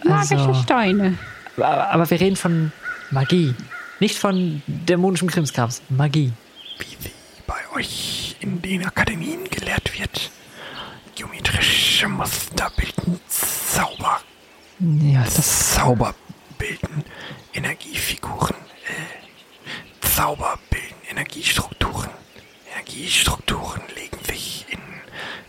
[0.03, 1.19] Magische Also- Steine.
[1.59, 2.73] Aber, aber wir reden von
[3.11, 3.55] Magie.
[4.01, 5.83] Nicht von dämonischem Krimskrams.
[5.91, 6.33] Magie.
[6.79, 7.13] wie sie
[7.47, 10.31] bei euch in den Akademien gelehrt wird.
[11.17, 14.21] Geometrische Muster bilden Zauber.
[14.81, 15.75] Ja, das.
[15.75, 16.15] Zauber
[16.57, 17.05] bilden
[17.53, 18.57] Energiefiguren.
[18.89, 22.09] Äh, Zauber bilden Energiestrukturen.
[22.73, 24.79] Energiestrukturen legen sich in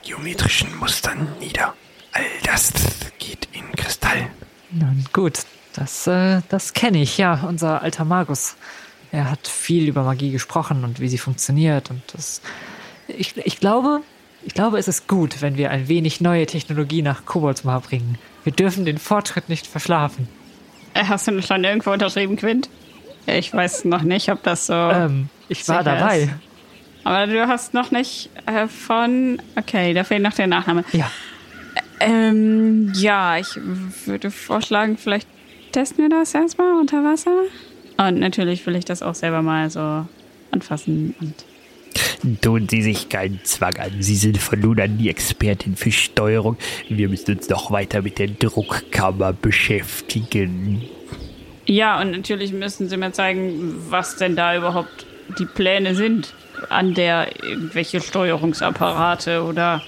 [0.04, 1.74] geometrischen Mustern nieder.
[2.18, 2.74] All das
[3.20, 4.28] geht in Kristall.
[4.72, 5.42] Nun gut,
[5.76, 7.46] das, äh, das kenne ich, ja.
[7.48, 8.56] Unser alter Magus.
[9.12, 11.92] Er hat viel über Magie gesprochen und wie sie funktioniert.
[11.92, 12.42] Und das.
[13.08, 14.02] Ich, ich glaube,
[14.44, 18.18] ich glaube, es ist gut, wenn wir ein wenig neue Technologie nach Koboldsmar bringen.
[18.44, 20.28] Wir dürfen den Fortschritt nicht verschlafen.
[20.96, 22.68] Äh, Hast du schon irgendwo unterschrieben, Quint?
[23.28, 24.74] Ich weiß noch nicht, ob das so.
[24.74, 26.22] Ähm, ich war dabei.
[26.22, 26.30] ist.
[27.04, 29.40] Aber du hast noch nicht äh, von.
[29.56, 30.84] Okay, da fehlt noch der Nachname.
[30.94, 31.12] Ja.
[32.00, 33.56] Ähm, ja, ich
[34.06, 35.28] würde vorschlagen, vielleicht
[35.72, 37.44] testen wir das erstmal unter Wasser.
[37.98, 40.06] Und natürlich will ich das auch selber mal so
[40.52, 41.46] anfassen und.
[42.42, 43.92] Tun Sie sich keinen Zwang an.
[44.02, 46.58] Sie sind von nun an die Expertin für Steuerung.
[46.90, 50.84] Wir müssen uns noch weiter mit der Druckkammer beschäftigen.
[51.66, 55.06] Ja, und natürlich müssen sie mir zeigen, was denn da überhaupt
[55.38, 56.34] die Pläne sind,
[56.70, 59.82] an der irgendwelche Steuerungsapparate oder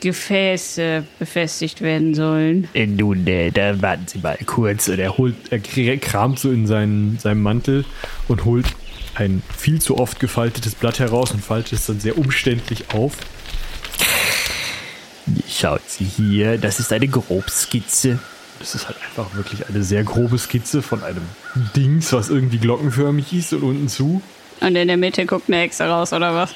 [0.00, 2.68] Gefäße befestigt werden sollen.
[2.74, 4.88] Äh, Nun, äh, da warten Sie mal kurz.
[4.88, 7.84] Und er holt, er kr- kramt so in seinen, seinem Mantel
[8.28, 8.66] und holt
[9.14, 13.12] ein viel zu oft gefaltetes Blatt heraus und faltet es dann sehr umständlich auf.
[15.48, 18.18] Schauen Sie hier, das ist eine Grobskizze.
[18.58, 21.22] Das ist halt einfach wirklich eine sehr grobe Skizze von einem
[21.76, 24.22] Dings, was irgendwie glockenförmig ist und unten zu.
[24.60, 26.54] Und in der Mitte guckt eine Hexe raus, oder was?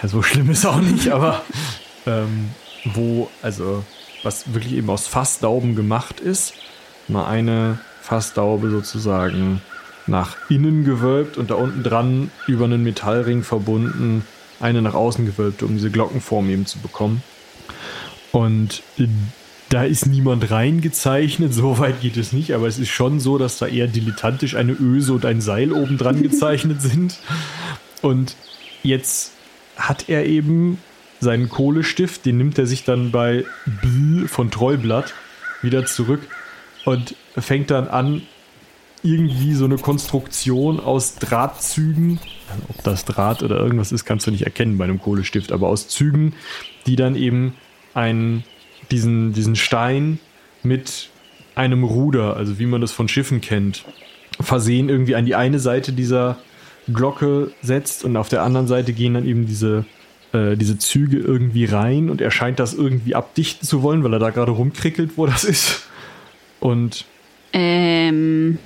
[0.00, 1.42] Ja, so schlimm ist auch nicht, aber
[2.08, 2.50] ähm,
[2.84, 3.84] wo, also,
[4.22, 6.54] was wirklich eben aus Fassdauben gemacht ist,
[7.06, 9.60] mal eine Fassdaube sozusagen
[10.06, 14.24] nach innen gewölbt und da unten dran über einen Metallring verbunden,
[14.60, 17.22] eine nach außen gewölbt, um diese Glockenform eben zu bekommen.
[18.32, 18.82] Und
[19.68, 23.58] da ist niemand reingezeichnet, so weit geht es nicht, aber es ist schon so, dass
[23.58, 27.18] da eher dilettantisch eine Öse und ein Seil oben dran gezeichnet sind.
[28.00, 28.36] Und
[28.82, 29.32] jetzt
[29.76, 30.78] hat er eben
[31.20, 33.44] seinen Kohlestift, den nimmt er sich dann bei
[33.82, 35.14] B von Trollblatt
[35.62, 36.20] wieder zurück
[36.84, 38.22] und fängt dann an,
[39.02, 42.18] irgendwie so eine Konstruktion aus Drahtzügen,
[42.68, 45.88] ob das Draht oder irgendwas ist, kannst du nicht erkennen bei einem Kohlestift, aber aus
[45.88, 46.34] Zügen,
[46.86, 47.54] die dann eben
[47.94, 48.44] einen,
[48.90, 50.18] diesen, diesen Stein
[50.62, 51.10] mit
[51.54, 53.84] einem Ruder, also wie man das von Schiffen kennt,
[54.40, 56.38] versehen irgendwie an die eine Seite dieser
[56.92, 59.84] Glocke setzt und auf der anderen Seite gehen dann eben diese,
[60.32, 64.18] äh, diese Züge irgendwie rein und er scheint das irgendwie abdichten zu wollen, weil er
[64.18, 65.88] da gerade rumkrickelt, wo das ist.
[66.60, 67.04] Und
[67.52, 68.58] Ähm,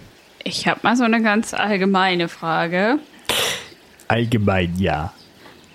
[0.44, 2.98] ich habe mal so eine ganz allgemeine Frage.
[4.08, 5.12] Allgemein ja.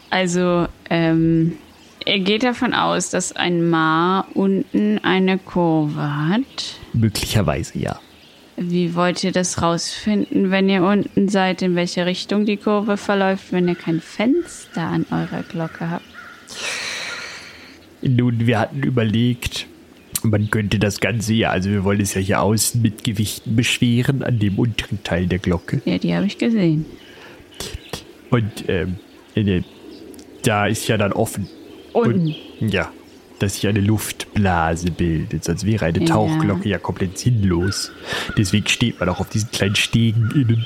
[0.09, 1.57] Also, ähm,
[2.05, 6.79] er geht davon aus, dass ein Maar unten eine Kurve hat.
[6.93, 7.99] Möglicherweise ja.
[8.59, 13.51] Wie wollt ihr das rausfinden, wenn ihr unten seid, in welche Richtung die Kurve verläuft,
[13.51, 16.05] wenn ihr kein Fenster an eurer Glocke habt?
[18.01, 19.67] Nun, wir hatten überlegt,
[20.23, 24.23] man könnte das Ganze ja, also wir wollen es ja hier außen mit Gewichten beschweren
[24.23, 25.81] an dem unteren Teil der Glocke.
[25.85, 26.85] Ja, die habe ich gesehen.
[28.31, 28.95] Und ähm,
[29.35, 29.61] äh,
[30.41, 31.47] da ist ja dann offen.
[31.93, 32.35] Unten.
[32.59, 32.91] Und, ja,
[33.39, 36.05] dass sich eine Luftblase bildet, sonst wäre eine.
[36.05, 37.91] Tauchglocke ja komplett sinnlos.
[38.37, 40.65] Deswegen steht man auch auf diesen kleinen Stegen innen.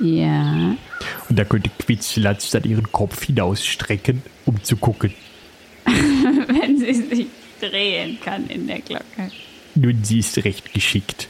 [0.00, 0.76] Ja.
[1.28, 5.14] Und da könnte Quitzlatz dann ihren Kopf hinausstrecken, um zu gucken.
[5.84, 7.26] wenn sie sich
[7.60, 9.30] drehen kann in der Glocke.
[9.74, 11.28] Nun, sie ist recht geschickt.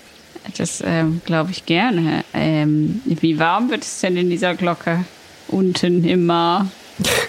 [0.57, 2.25] Das ähm, glaube ich gerne.
[2.35, 5.05] Ähm, wie warm wird es denn in dieser Glocke?
[5.49, 6.71] Unten im Mar.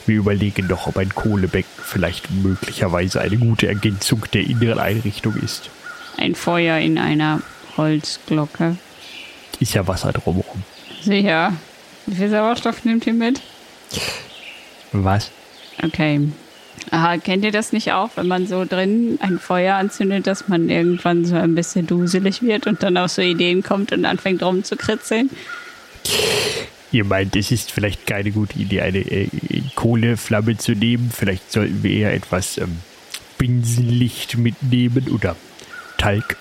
[0.06, 5.70] Wir überlegen noch, ob ein Kohlebecken vielleicht möglicherweise eine gute Ergänzung der inneren Einrichtung ist.
[6.18, 7.42] Ein Feuer in einer
[7.78, 8.78] Holzglocke.
[9.60, 10.64] Ist ja Wasser drumherum.
[11.02, 11.54] Sicher.
[12.06, 13.42] Wie viel Sauerstoff nimmt ihr mit?
[14.92, 15.32] Was?
[15.84, 16.22] Okay.
[16.92, 20.70] Aha, kennt ihr das nicht auch, wenn man so drin ein Feuer anzündet, dass man
[20.70, 25.30] irgendwann so ein bisschen duselig wird und dann auf so Ideen kommt und anfängt rumzukritzeln?
[26.96, 29.28] Ihr meint, es ist vielleicht keine gute Idee, eine äh,
[29.76, 31.12] Kohleflamme zu nehmen.
[31.14, 32.78] Vielleicht sollten wir eher etwas ähm,
[33.38, 35.36] Binsenlicht mitnehmen oder
[35.98, 36.38] Talg.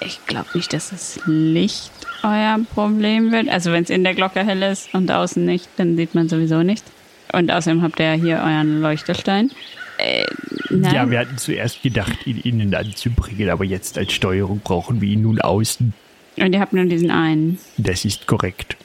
[0.00, 1.92] Ich glaube nicht, dass das Licht
[2.22, 3.50] euer Problem wird.
[3.50, 6.62] Also wenn es in der Glocke hell ist und außen nicht, dann sieht man sowieso
[6.62, 6.90] nichts.
[7.34, 9.50] Und außerdem habt ihr ja hier euren Leuchtestein.
[9.98, 10.24] Äh.
[10.70, 15.20] Ja, wir hatten zuerst gedacht, ihn innen anzubringen, aber jetzt als Steuerung brauchen wir ihn
[15.20, 15.92] nun außen.
[16.38, 17.58] Und ihr habt nur diesen einen.
[17.76, 18.78] Das ist korrekt.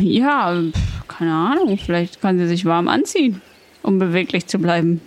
[0.00, 0.60] Ja,
[1.08, 1.78] keine Ahnung.
[1.78, 3.40] Vielleicht kann sie sich warm anziehen,
[3.82, 5.00] um beweglich zu bleiben.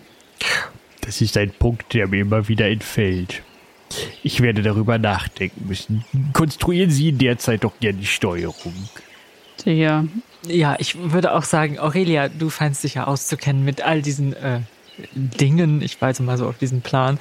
[1.02, 3.44] Das ist ein Punkt, der mir immer wieder entfällt.
[4.24, 6.06] Ich werde darüber nachdenken müssen.
[6.34, 8.74] Konstruieren Sie in der Zeit doch gerne die Steuerung.
[9.58, 10.06] Sicher.
[10.48, 14.62] Ja, ich würde auch sagen, Aurelia, du scheinst dich ja auszukennen mit all diesen äh,
[15.14, 15.82] Dingen.
[15.82, 17.20] Ich weise mal so auf diesen Plan.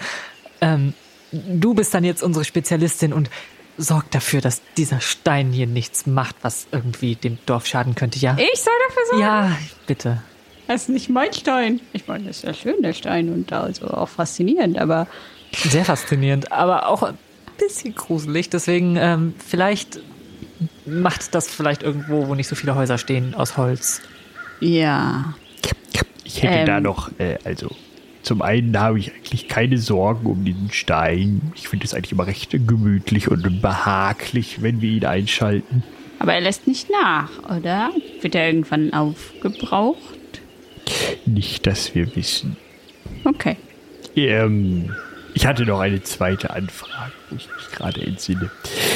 [0.61, 0.93] Ähm,
[1.33, 3.31] du bist dann jetzt unsere Spezialistin und
[3.79, 8.37] sorg dafür, dass dieser Stein hier nichts macht, was irgendwie dem Dorf schaden könnte, ja?
[8.53, 9.23] Ich soll dafür sorgen?
[9.23, 10.23] Ja, bitte.
[10.67, 11.81] Das ist nicht mein Stein.
[11.93, 15.07] Ich meine, das ist ja schön, der Stein, und also auch faszinierend, aber
[15.53, 17.17] Sehr faszinierend, aber auch ein
[17.59, 18.51] bisschen gruselig.
[18.51, 20.01] Deswegen ähm, vielleicht
[20.85, 24.03] macht das vielleicht irgendwo, wo nicht so viele Häuser stehen, aus Holz.
[24.61, 25.35] ja.
[26.25, 26.67] Ich hätte Ähm.
[26.67, 27.71] da noch, äh, also
[28.29, 31.41] zum einen habe ich eigentlich keine Sorgen um diesen Stein.
[31.55, 35.83] Ich finde es eigentlich immer recht gemütlich und behaglich, wenn wir ihn einschalten.
[36.19, 37.91] Aber er lässt nicht nach, oder?
[38.21, 40.43] Wird er irgendwann aufgebraucht?
[41.25, 42.59] Nicht, dass wir wissen.
[43.25, 43.57] Okay.
[44.15, 44.95] Ähm,
[45.33, 48.51] ich hatte noch eine zweite Anfrage, ich mich gerade entsinne.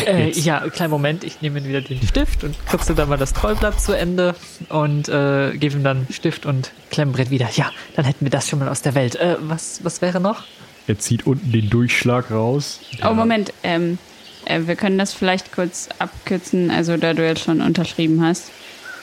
[0.07, 3.81] Äh, ja, kleinen Moment, ich nehme wieder den Stift und kürze dann mal das Trollblatt
[3.81, 4.35] zu Ende
[4.69, 7.49] und äh, gebe ihm dann Stift und Klemmbrett wieder.
[7.55, 9.17] Ja, dann hätten wir das schon mal aus der Welt.
[9.17, 10.45] Äh, was, was wäre noch?
[10.87, 12.81] er zieht unten den Durchschlag raus.
[13.05, 13.53] Oh, Moment.
[13.63, 13.99] Ähm,
[14.45, 18.51] äh, wir können das vielleicht kurz abkürzen, also da du jetzt schon unterschrieben hast.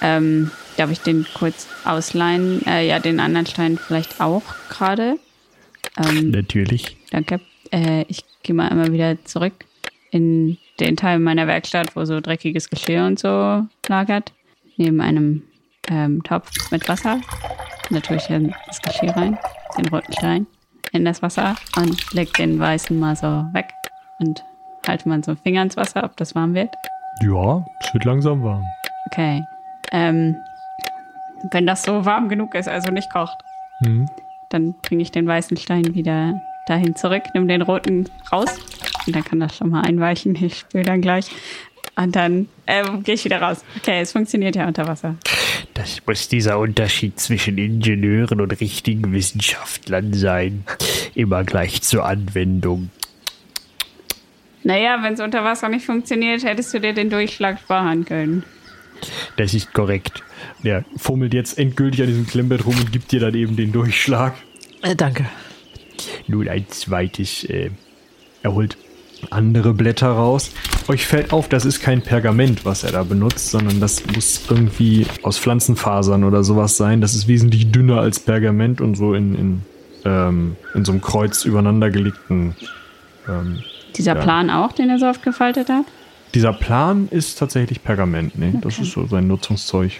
[0.01, 2.65] Ähm, darf ich den kurz ausleihen?
[2.65, 5.17] Äh, ja, den anderen Stein vielleicht auch gerade.
[5.97, 6.97] Ähm, Natürlich.
[7.11, 7.39] Danke.
[7.71, 9.65] Äh, ich gehe mal einmal wieder zurück
[10.11, 14.33] in den Teil meiner Werkstatt, wo so dreckiges Geschirr und so lagert.
[14.77, 15.43] Neben einem
[15.89, 17.19] ähm, Topf mit Wasser.
[17.89, 19.37] Natürlich dann das Geschirr rein,
[19.77, 20.47] den roten Stein
[20.91, 23.69] in das Wasser und leg den weißen mal so weg
[24.19, 24.43] und
[24.87, 26.73] halte mal so einen Finger ins Wasser, ob das warm wird.
[27.21, 28.63] Ja, es wird langsam warm.
[29.07, 29.43] Okay.
[29.91, 30.35] Ähm,
[31.51, 33.37] wenn das so warm genug ist, also nicht kocht,
[33.81, 34.09] Mhm.
[34.49, 38.57] dann bringe ich den weißen Stein wieder dahin zurück, nimm den roten raus
[39.05, 40.35] und dann kann das schon mal einweichen.
[40.35, 41.29] Ich spüle dann gleich.
[41.95, 43.63] Und dann ähm, gehe ich wieder raus.
[43.77, 45.15] Okay, es funktioniert ja unter Wasser.
[45.73, 50.63] Das muss dieser Unterschied zwischen Ingenieuren und richtigen Wissenschaftlern sein.
[51.15, 52.89] Immer gleich zur Anwendung.
[54.63, 58.43] Naja, wenn es unter Wasser nicht funktioniert, hättest du dir den Durchschlag sparen können.
[59.37, 60.23] Das ist korrekt.
[60.63, 64.35] Der fummelt jetzt endgültig an diesem Klemmbett rum und gibt dir dann eben den Durchschlag.
[64.81, 65.25] Äh, danke.
[66.27, 67.43] Nun ein zweites.
[67.45, 67.71] Äh,
[68.43, 68.77] Er holt
[69.31, 70.51] andere Blätter raus.
[70.87, 75.05] Euch fällt auf, das ist kein Pergament, was er da benutzt, sondern das muss irgendwie
[75.23, 77.01] aus Pflanzenfasern oder sowas sein.
[77.01, 79.61] Das ist wesentlich dünner als Pergament und so in, in,
[80.05, 82.55] ähm, in so einem Kreuz übereinander gelegten.
[83.27, 83.59] Ähm,
[83.97, 84.21] Dieser Ja.
[84.21, 85.85] Plan auch, den er so oft gefaltet hat?
[86.35, 88.53] dieser Plan ist tatsächlich Pergament, ne?
[88.61, 89.93] Das ist so sein Nutzungszeug.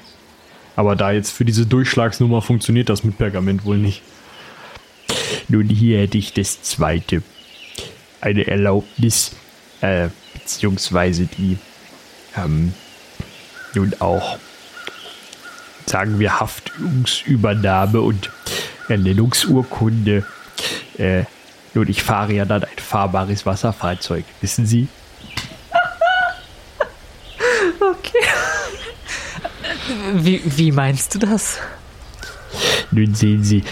[0.76, 4.04] Aber da jetzt für diese Durchschlagsnummer funktioniert das mit Pergament wohl nicht.
[5.48, 7.22] Nun hier hätte ich das zweite.
[8.22, 9.36] Eine Erlaubnis,
[9.82, 11.58] äh, beziehungsweise die,
[12.36, 12.74] ähm,
[13.74, 14.38] nun auch,
[15.86, 18.30] sagen wir, Haftungsübernahme und
[18.88, 20.26] Ernennungsurkunde.
[20.98, 21.24] Äh,
[21.74, 24.88] nun, ich fahre ja dann ein fahrbares Wasserfahrzeug, wissen Sie?
[30.14, 31.58] Wie, wie meinst du das?
[32.92, 33.64] Nun sehen Sie,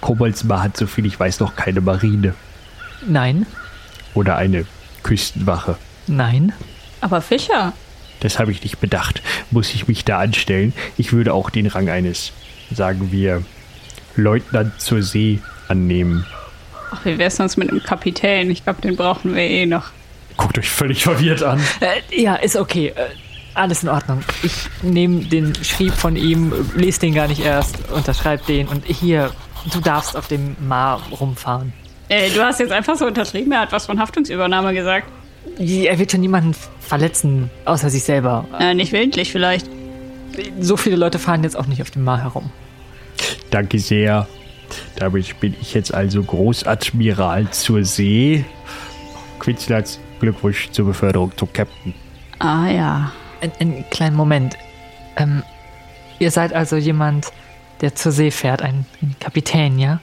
[0.00, 2.34] Koboldsmar hat, soviel ich weiß, noch keine Marine
[3.06, 3.46] Nein,
[4.14, 4.64] oder eine
[5.02, 5.76] Küstenwache.
[6.06, 6.52] nein.
[7.02, 7.72] Aber Fischer.
[8.20, 9.22] Das habe ich nicht bedacht.
[9.50, 10.74] Muss ich mich da anstellen?
[10.98, 12.32] Ich würde auch den Rang eines,
[12.70, 13.42] sagen wir,
[14.16, 15.38] Leutnant zur See
[15.68, 16.26] annehmen.
[16.90, 18.50] Ach, wie wär's sonst mit einem Kapitän?
[18.50, 19.92] Ich glaube, den brauchen wir eh noch.
[20.36, 21.58] Guckt euch völlig verwirrt an.
[21.80, 22.88] Äh, ja, ist okay.
[22.88, 23.06] Äh,
[23.54, 24.22] alles in Ordnung.
[24.42, 29.30] Ich nehme den Schrieb von ihm, lese den gar nicht erst, unterschreibe den und hier,
[29.72, 31.72] du darfst auf dem Mar rumfahren.
[32.08, 35.08] Äh, du hast jetzt einfach so unterschrieben, er hat was von Haftungsübernahme gesagt.
[35.58, 38.46] Er wird schon niemanden verletzen, außer sich selber.
[38.58, 39.68] Äh, nicht willentlich vielleicht.
[40.58, 42.50] So viele Leute fahren jetzt auch nicht auf dem Mar herum.
[43.50, 44.26] Danke sehr.
[44.96, 48.44] Damit bin ich jetzt also Großadmiral zur See.
[49.38, 51.94] Quitzlatz, Glückwunsch zur Beförderung zum Captain.
[52.38, 53.12] Ah ja.
[53.40, 54.56] Ein, einen kleinen Moment.
[55.16, 55.42] Ähm,
[56.18, 57.32] ihr seid also jemand,
[57.80, 60.00] der zur See fährt, ein, ein Kapitän, ja?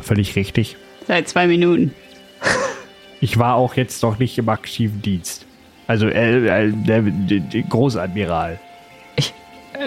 [0.00, 0.76] Völlig richtig.
[1.06, 1.94] Seit zwei Minuten.
[3.18, 5.46] Ich war auch jetzt noch nicht im aktiven Dienst.
[5.86, 8.60] Also, äh, äh, der, der, der Großadmiral.
[9.16, 9.32] Ich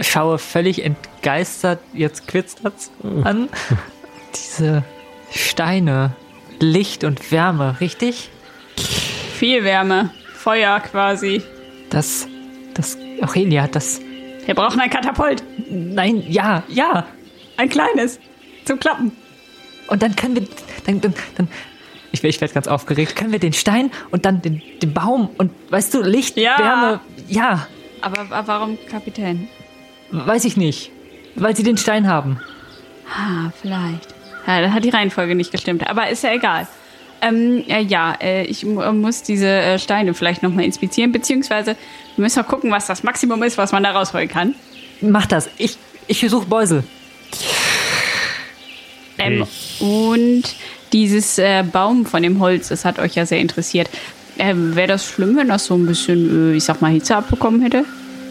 [0.01, 2.89] schaue völlig entgeistert jetzt Quitzlatz
[3.23, 3.47] an.
[4.35, 4.83] Diese
[5.31, 6.15] Steine,
[6.59, 8.31] Licht und Wärme, richtig?
[9.35, 10.09] Viel Wärme.
[10.33, 11.43] Feuer quasi.
[11.91, 12.27] Das,
[12.73, 14.01] das, Aurelia, das,
[14.49, 15.43] Wir brauchen ein Katapult.
[15.69, 17.05] nein, ja, ja.
[17.57, 18.19] Ein kleines.
[18.65, 19.11] Zum Klappen.
[19.89, 20.47] Und dann können wir,
[20.87, 21.47] dann, dann, dann
[22.11, 25.51] ich, ich werde ganz aufgeregt, können wir den Stein und dann den, den Baum und,
[25.69, 26.57] weißt du, Licht, Ja.
[26.57, 27.67] Wärme, ja,
[28.01, 29.47] Aber, aber warum Kapitän?
[30.09, 30.89] weiß ich nicht.
[31.35, 32.39] Weil sie den Stein haben.
[33.07, 34.15] Ah, vielleicht.
[34.47, 35.87] Ja, da hat die Reihenfolge nicht gestimmt.
[35.87, 36.67] Aber ist ja egal.
[37.21, 41.75] Ähm, äh, ja, äh, ich mu- muss diese äh, Steine vielleicht nochmal inspizieren, beziehungsweise
[42.15, 44.55] wir müssen mal gucken, was das Maximum ist, was man da rausholen kann.
[45.01, 45.49] Mach das.
[45.57, 46.83] Ich, ich versuche Beusel.
[49.17, 49.45] Ähm,
[49.79, 50.43] und
[50.93, 53.89] dieses äh, Baum von dem Holz, das hat euch ja sehr interessiert.
[54.37, 57.61] Ähm, Wäre das schlimm, wenn das so ein bisschen, äh, ich sag mal, Hitze abbekommen
[57.61, 57.83] hätte?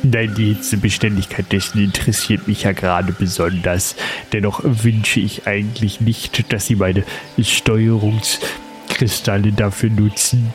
[0.02, 3.96] Nein, die Hitzebeständigkeit dessen interessiert mich ja gerade besonders.
[4.32, 7.04] Dennoch wünsche ich eigentlich nicht, dass Sie meine
[8.98, 10.52] Steuerungskristalle dafür nutzen,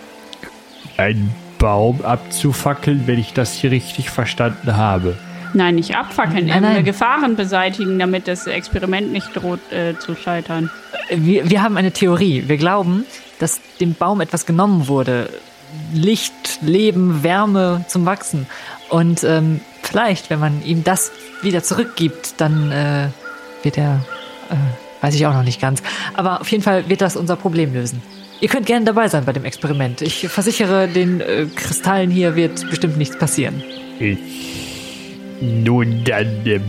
[0.98, 5.18] einen Baum abzufackeln, wenn ich das hier richtig verstanden habe.
[5.54, 6.84] Nein, nicht abfackeln, Nein, nein.
[6.84, 10.72] Gefahren beseitigen, damit das Experiment nicht droht äh, zu scheitern.
[11.10, 12.46] Wir, wir haben eine Theorie.
[12.48, 13.06] Wir glauben,
[13.40, 15.30] dass dem Baum etwas genommen wurde.
[15.94, 18.48] Licht, Leben, Wärme zum Wachsen.
[18.90, 21.12] Und ähm, vielleicht, wenn man ihm das
[21.44, 23.08] wieder zurückgibt, dann äh,
[23.62, 24.04] wird er,
[24.50, 25.84] äh, weiß ich auch noch nicht ganz.
[26.16, 28.02] Aber auf jeden Fall wird das unser Problem lösen.
[28.44, 30.02] Ihr könnt gerne dabei sein bei dem Experiment.
[30.02, 33.64] Ich versichere, den äh, Kristallen hier wird bestimmt nichts passieren.
[34.02, 34.18] Ich,
[35.40, 36.62] nun dann, ähm,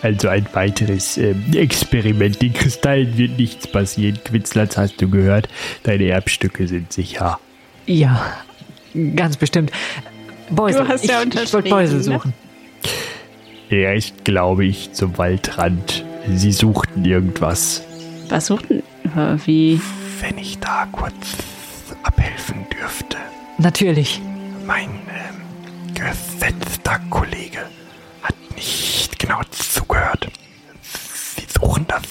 [0.00, 2.40] also ein weiteres ähm, Experiment.
[2.40, 4.18] Den Kristallen wird nichts passieren.
[4.24, 5.50] Quitzlatz, hast du gehört?
[5.82, 7.38] Deine Erbstücke sind sicher.
[7.84, 8.32] Ja,
[9.14, 9.70] ganz bestimmt.
[10.48, 10.80] Beusel.
[10.80, 12.04] Du hast ja ich, ich wollte Beusel ne?
[12.04, 12.32] suchen.
[13.68, 16.06] Er ist, glaube ich, zum Waldrand.
[16.34, 17.82] Sie suchten irgendwas.
[18.30, 18.82] Was suchten?
[19.14, 19.78] äh, Wie?
[20.22, 21.14] Wenn ich da kurz
[22.04, 23.16] abhelfen dürfte.
[23.58, 24.20] Natürlich.
[24.64, 27.58] Mein ähm, gesetzter Kollege
[28.22, 30.28] hat nicht genau zugehört.
[30.80, 32.02] Sie suchen das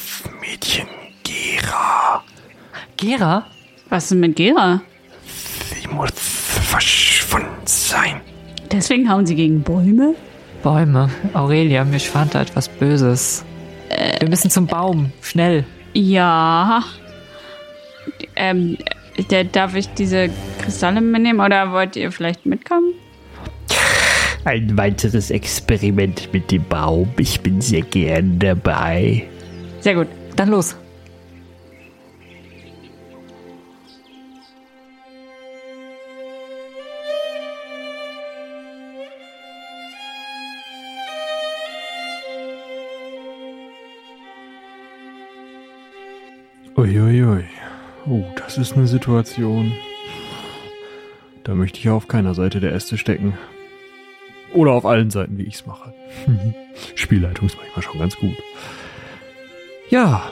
[0.42, 0.88] Mädchen
[1.24, 2.22] Gera.
[2.98, 3.46] Gera?
[3.88, 4.82] Was ist mit Gera?
[5.74, 8.20] Sie muss verschwunden sein.
[8.70, 10.16] Deswegen hauen sie gegen Bäume?
[10.64, 11.10] Bäume.
[11.34, 13.46] Aurelia, mir schwant da etwas Böses.
[14.20, 15.14] Wir müssen zum Baum.
[15.22, 15.66] Schnell.
[15.94, 16.84] Ja.
[18.42, 18.76] Ähm,
[19.30, 20.32] der, darf ich diese
[20.64, 22.96] Kristalle mitnehmen oder wollt ihr vielleicht mitkommen?
[24.46, 27.08] Ein weiteres Experiment mit dem Baum.
[27.20, 29.28] Ich bin sehr gern dabei.
[29.82, 30.08] Sehr gut.
[30.36, 30.76] Dann los.
[46.76, 47.61] Uiuiui.
[48.08, 49.72] Oh, das ist eine Situation.
[51.44, 53.38] Da möchte ich auf keiner Seite der Äste stecken.
[54.54, 55.94] Oder auf allen Seiten, wie ich es mache.
[56.96, 58.36] Spielleitung ist manchmal schon ganz gut.
[59.90, 60.32] Ja,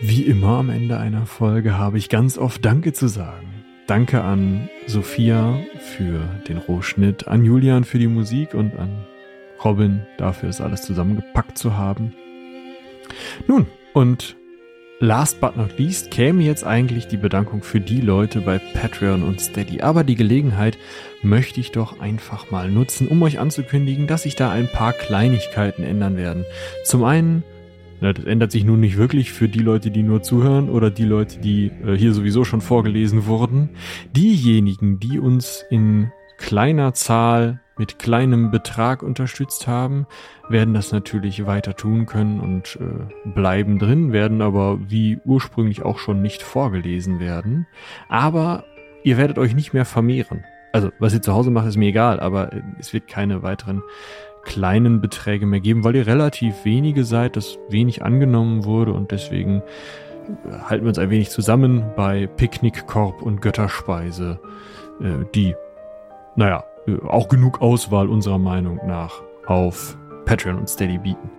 [0.00, 3.64] wie immer am Ende einer Folge habe ich ganz oft Danke zu sagen.
[3.86, 9.04] Danke an Sophia für den Rohschnitt, an Julian für die Musik und an
[9.62, 12.14] Robin dafür, es alles zusammengepackt zu haben.
[13.46, 14.36] Nun, und
[15.04, 19.38] Last but not least käme jetzt eigentlich die Bedankung für die Leute bei Patreon und
[19.38, 19.82] Steady.
[19.82, 20.78] Aber die Gelegenheit
[21.22, 25.82] möchte ich doch einfach mal nutzen, um euch anzukündigen, dass sich da ein paar Kleinigkeiten
[25.82, 26.46] ändern werden.
[26.84, 27.42] Zum einen,
[28.00, 31.04] na, das ändert sich nun nicht wirklich für die Leute, die nur zuhören oder die
[31.04, 33.68] Leute, die äh, hier sowieso schon vorgelesen wurden.
[34.16, 40.06] Diejenigen, die uns in kleiner Zahl mit kleinem Betrag unterstützt haben,
[40.48, 45.98] werden das natürlich weiter tun können und äh, bleiben drin, werden aber wie ursprünglich auch
[45.98, 47.66] schon nicht vorgelesen werden.
[48.08, 48.64] Aber
[49.02, 50.44] ihr werdet euch nicht mehr vermehren.
[50.72, 53.82] Also, was ihr zu Hause macht, ist mir egal, aber äh, es wird keine weiteren
[54.44, 59.62] kleinen Beträge mehr geben, weil ihr relativ wenige seid, das wenig angenommen wurde und deswegen
[60.48, 64.38] äh, halten wir uns ein wenig zusammen bei Picknickkorb und Götterspeise,
[65.00, 65.54] äh, die,
[66.36, 66.64] naja,
[67.06, 71.30] auch genug Auswahl unserer Meinung nach auf Patreon und Steady bieten.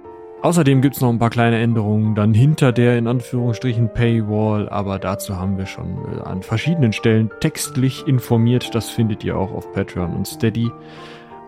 [0.42, 5.38] Außerdem gibt's noch ein paar kleine Änderungen dann hinter der in Anführungsstrichen Paywall, aber dazu
[5.38, 8.76] haben wir schon äh, an verschiedenen Stellen textlich informiert.
[8.76, 10.72] Das findet ihr auch auf Patreon und Steady.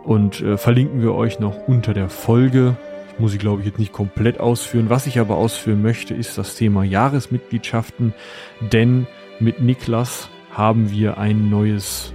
[0.04, 2.76] Und äh, verlinken wir euch noch unter der Folge.
[3.12, 4.90] Das muss ich glaube ich jetzt nicht komplett ausführen.
[4.90, 8.16] Was ich aber ausführen möchte, ist das Thema Jahresmitgliedschaften.
[8.62, 9.06] Denn
[9.40, 12.14] mit Niklas haben wir ein neues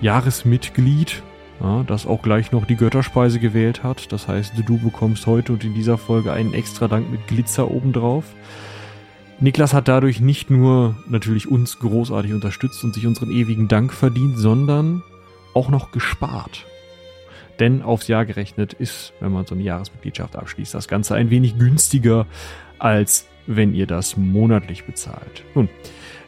[0.00, 1.22] Jahresmitglied,
[1.60, 4.12] ja, das auch gleich noch die Götterspeise gewählt hat.
[4.12, 8.24] Das heißt, du bekommst heute und in dieser Folge einen extra Dank mit Glitzer obendrauf.
[9.40, 14.38] Niklas hat dadurch nicht nur natürlich uns großartig unterstützt und sich unseren ewigen Dank verdient,
[14.38, 15.02] sondern
[15.54, 16.66] auch noch gespart.
[17.58, 21.58] Denn aufs Jahr gerechnet ist, wenn man so eine Jahresmitgliedschaft abschließt, das Ganze ein wenig
[21.58, 22.26] günstiger,
[22.78, 25.44] als wenn ihr das monatlich bezahlt.
[25.54, 25.68] Nun,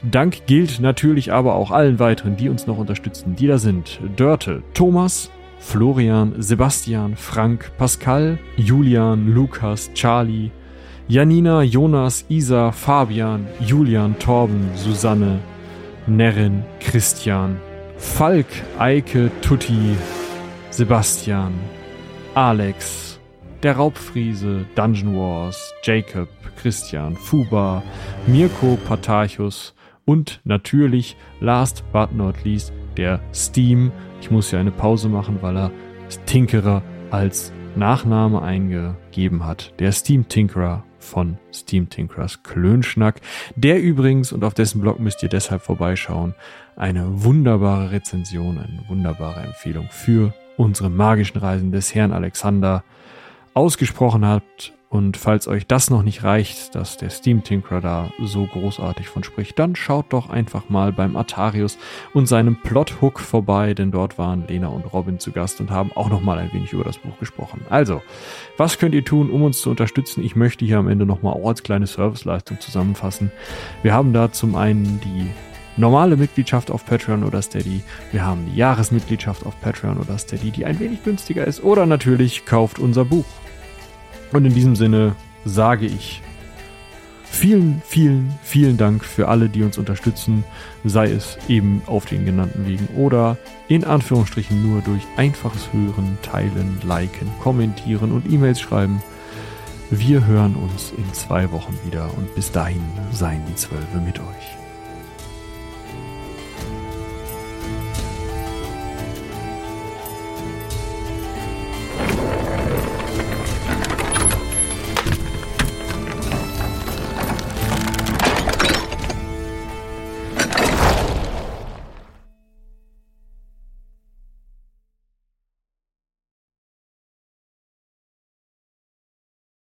[0.03, 3.99] Dank gilt natürlich aber auch allen weiteren, die uns noch unterstützen, die da sind.
[4.17, 10.53] Dörte, Thomas, Florian, Sebastian, Frank, Pascal, Julian, Lukas, Charlie,
[11.09, 15.41] Janina, Jonas, Isa, Fabian, Julian, Torben, Susanne,
[16.07, 17.59] Nerin, Christian,
[17.97, 18.47] Falk,
[18.79, 19.97] Eike, Tutti,
[20.71, 21.55] Sebastian,
[22.35, 23.19] Alex,
[23.65, 26.29] der Raubfriese, Dungeon Wars, Jacob,
[26.63, 27.83] Christian, Fuba,
[28.29, 29.75] Mirko, Patarchus
[30.09, 33.93] und natürlich, last but not least, der Steam.
[34.23, 35.71] Ich muss ja eine Pause machen, weil er
[36.25, 39.75] Tinkerer als Nachname eingegeben hat.
[39.79, 43.21] Der Steam Tinkerer von Steam Tinkerers Klönschnack.
[43.55, 46.35] Der übrigens, und auf dessen Blog müsst ihr deshalb vorbeischauen,
[46.75, 52.83] eine wunderbare Rezension, eine wunderbare Empfehlung für unsere magischen Reisen des Herrn Alexander
[53.53, 54.73] ausgesprochen hat.
[54.91, 59.23] Und falls euch das noch nicht reicht, dass der Steam Tinkerer da so großartig von
[59.23, 61.77] spricht, dann schaut doch einfach mal beim Atarius
[62.15, 66.09] und seinem Plothook vorbei, denn dort waren Lena und Robin zu Gast und haben auch
[66.09, 67.67] noch mal ein wenig über das Buch gesprochen.
[67.69, 68.01] Also,
[68.57, 70.25] was könnt ihr tun, um uns zu unterstützen?
[70.25, 73.31] Ich möchte hier am Ende noch mal auch als kleine Serviceleistung zusammenfassen.
[73.83, 75.31] Wir haben da zum einen die
[75.77, 77.83] normale Mitgliedschaft auf Patreon oder Steady.
[78.11, 81.63] Wir haben die Jahresmitgliedschaft auf Patreon oder Steady, die ein wenig günstiger ist.
[81.63, 83.27] Oder natürlich kauft unser Buch.
[84.33, 85.15] Und in diesem Sinne
[85.45, 86.23] sage ich
[87.25, 90.45] vielen, vielen, vielen Dank für alle, die uns unterstützen,
[90.85, 93.37] sei es eben auf den genannten Wegen oder
[93.69, 99.03] in Anführungsstrichen nur durch einfaches Hören, Teilen, Liken, Kommentieren und E-Mails schreiben.
[99.91, 104.38] Wir hören uns in zwei Wochen wieder und bis dahin seien die Zwölfe mit euch.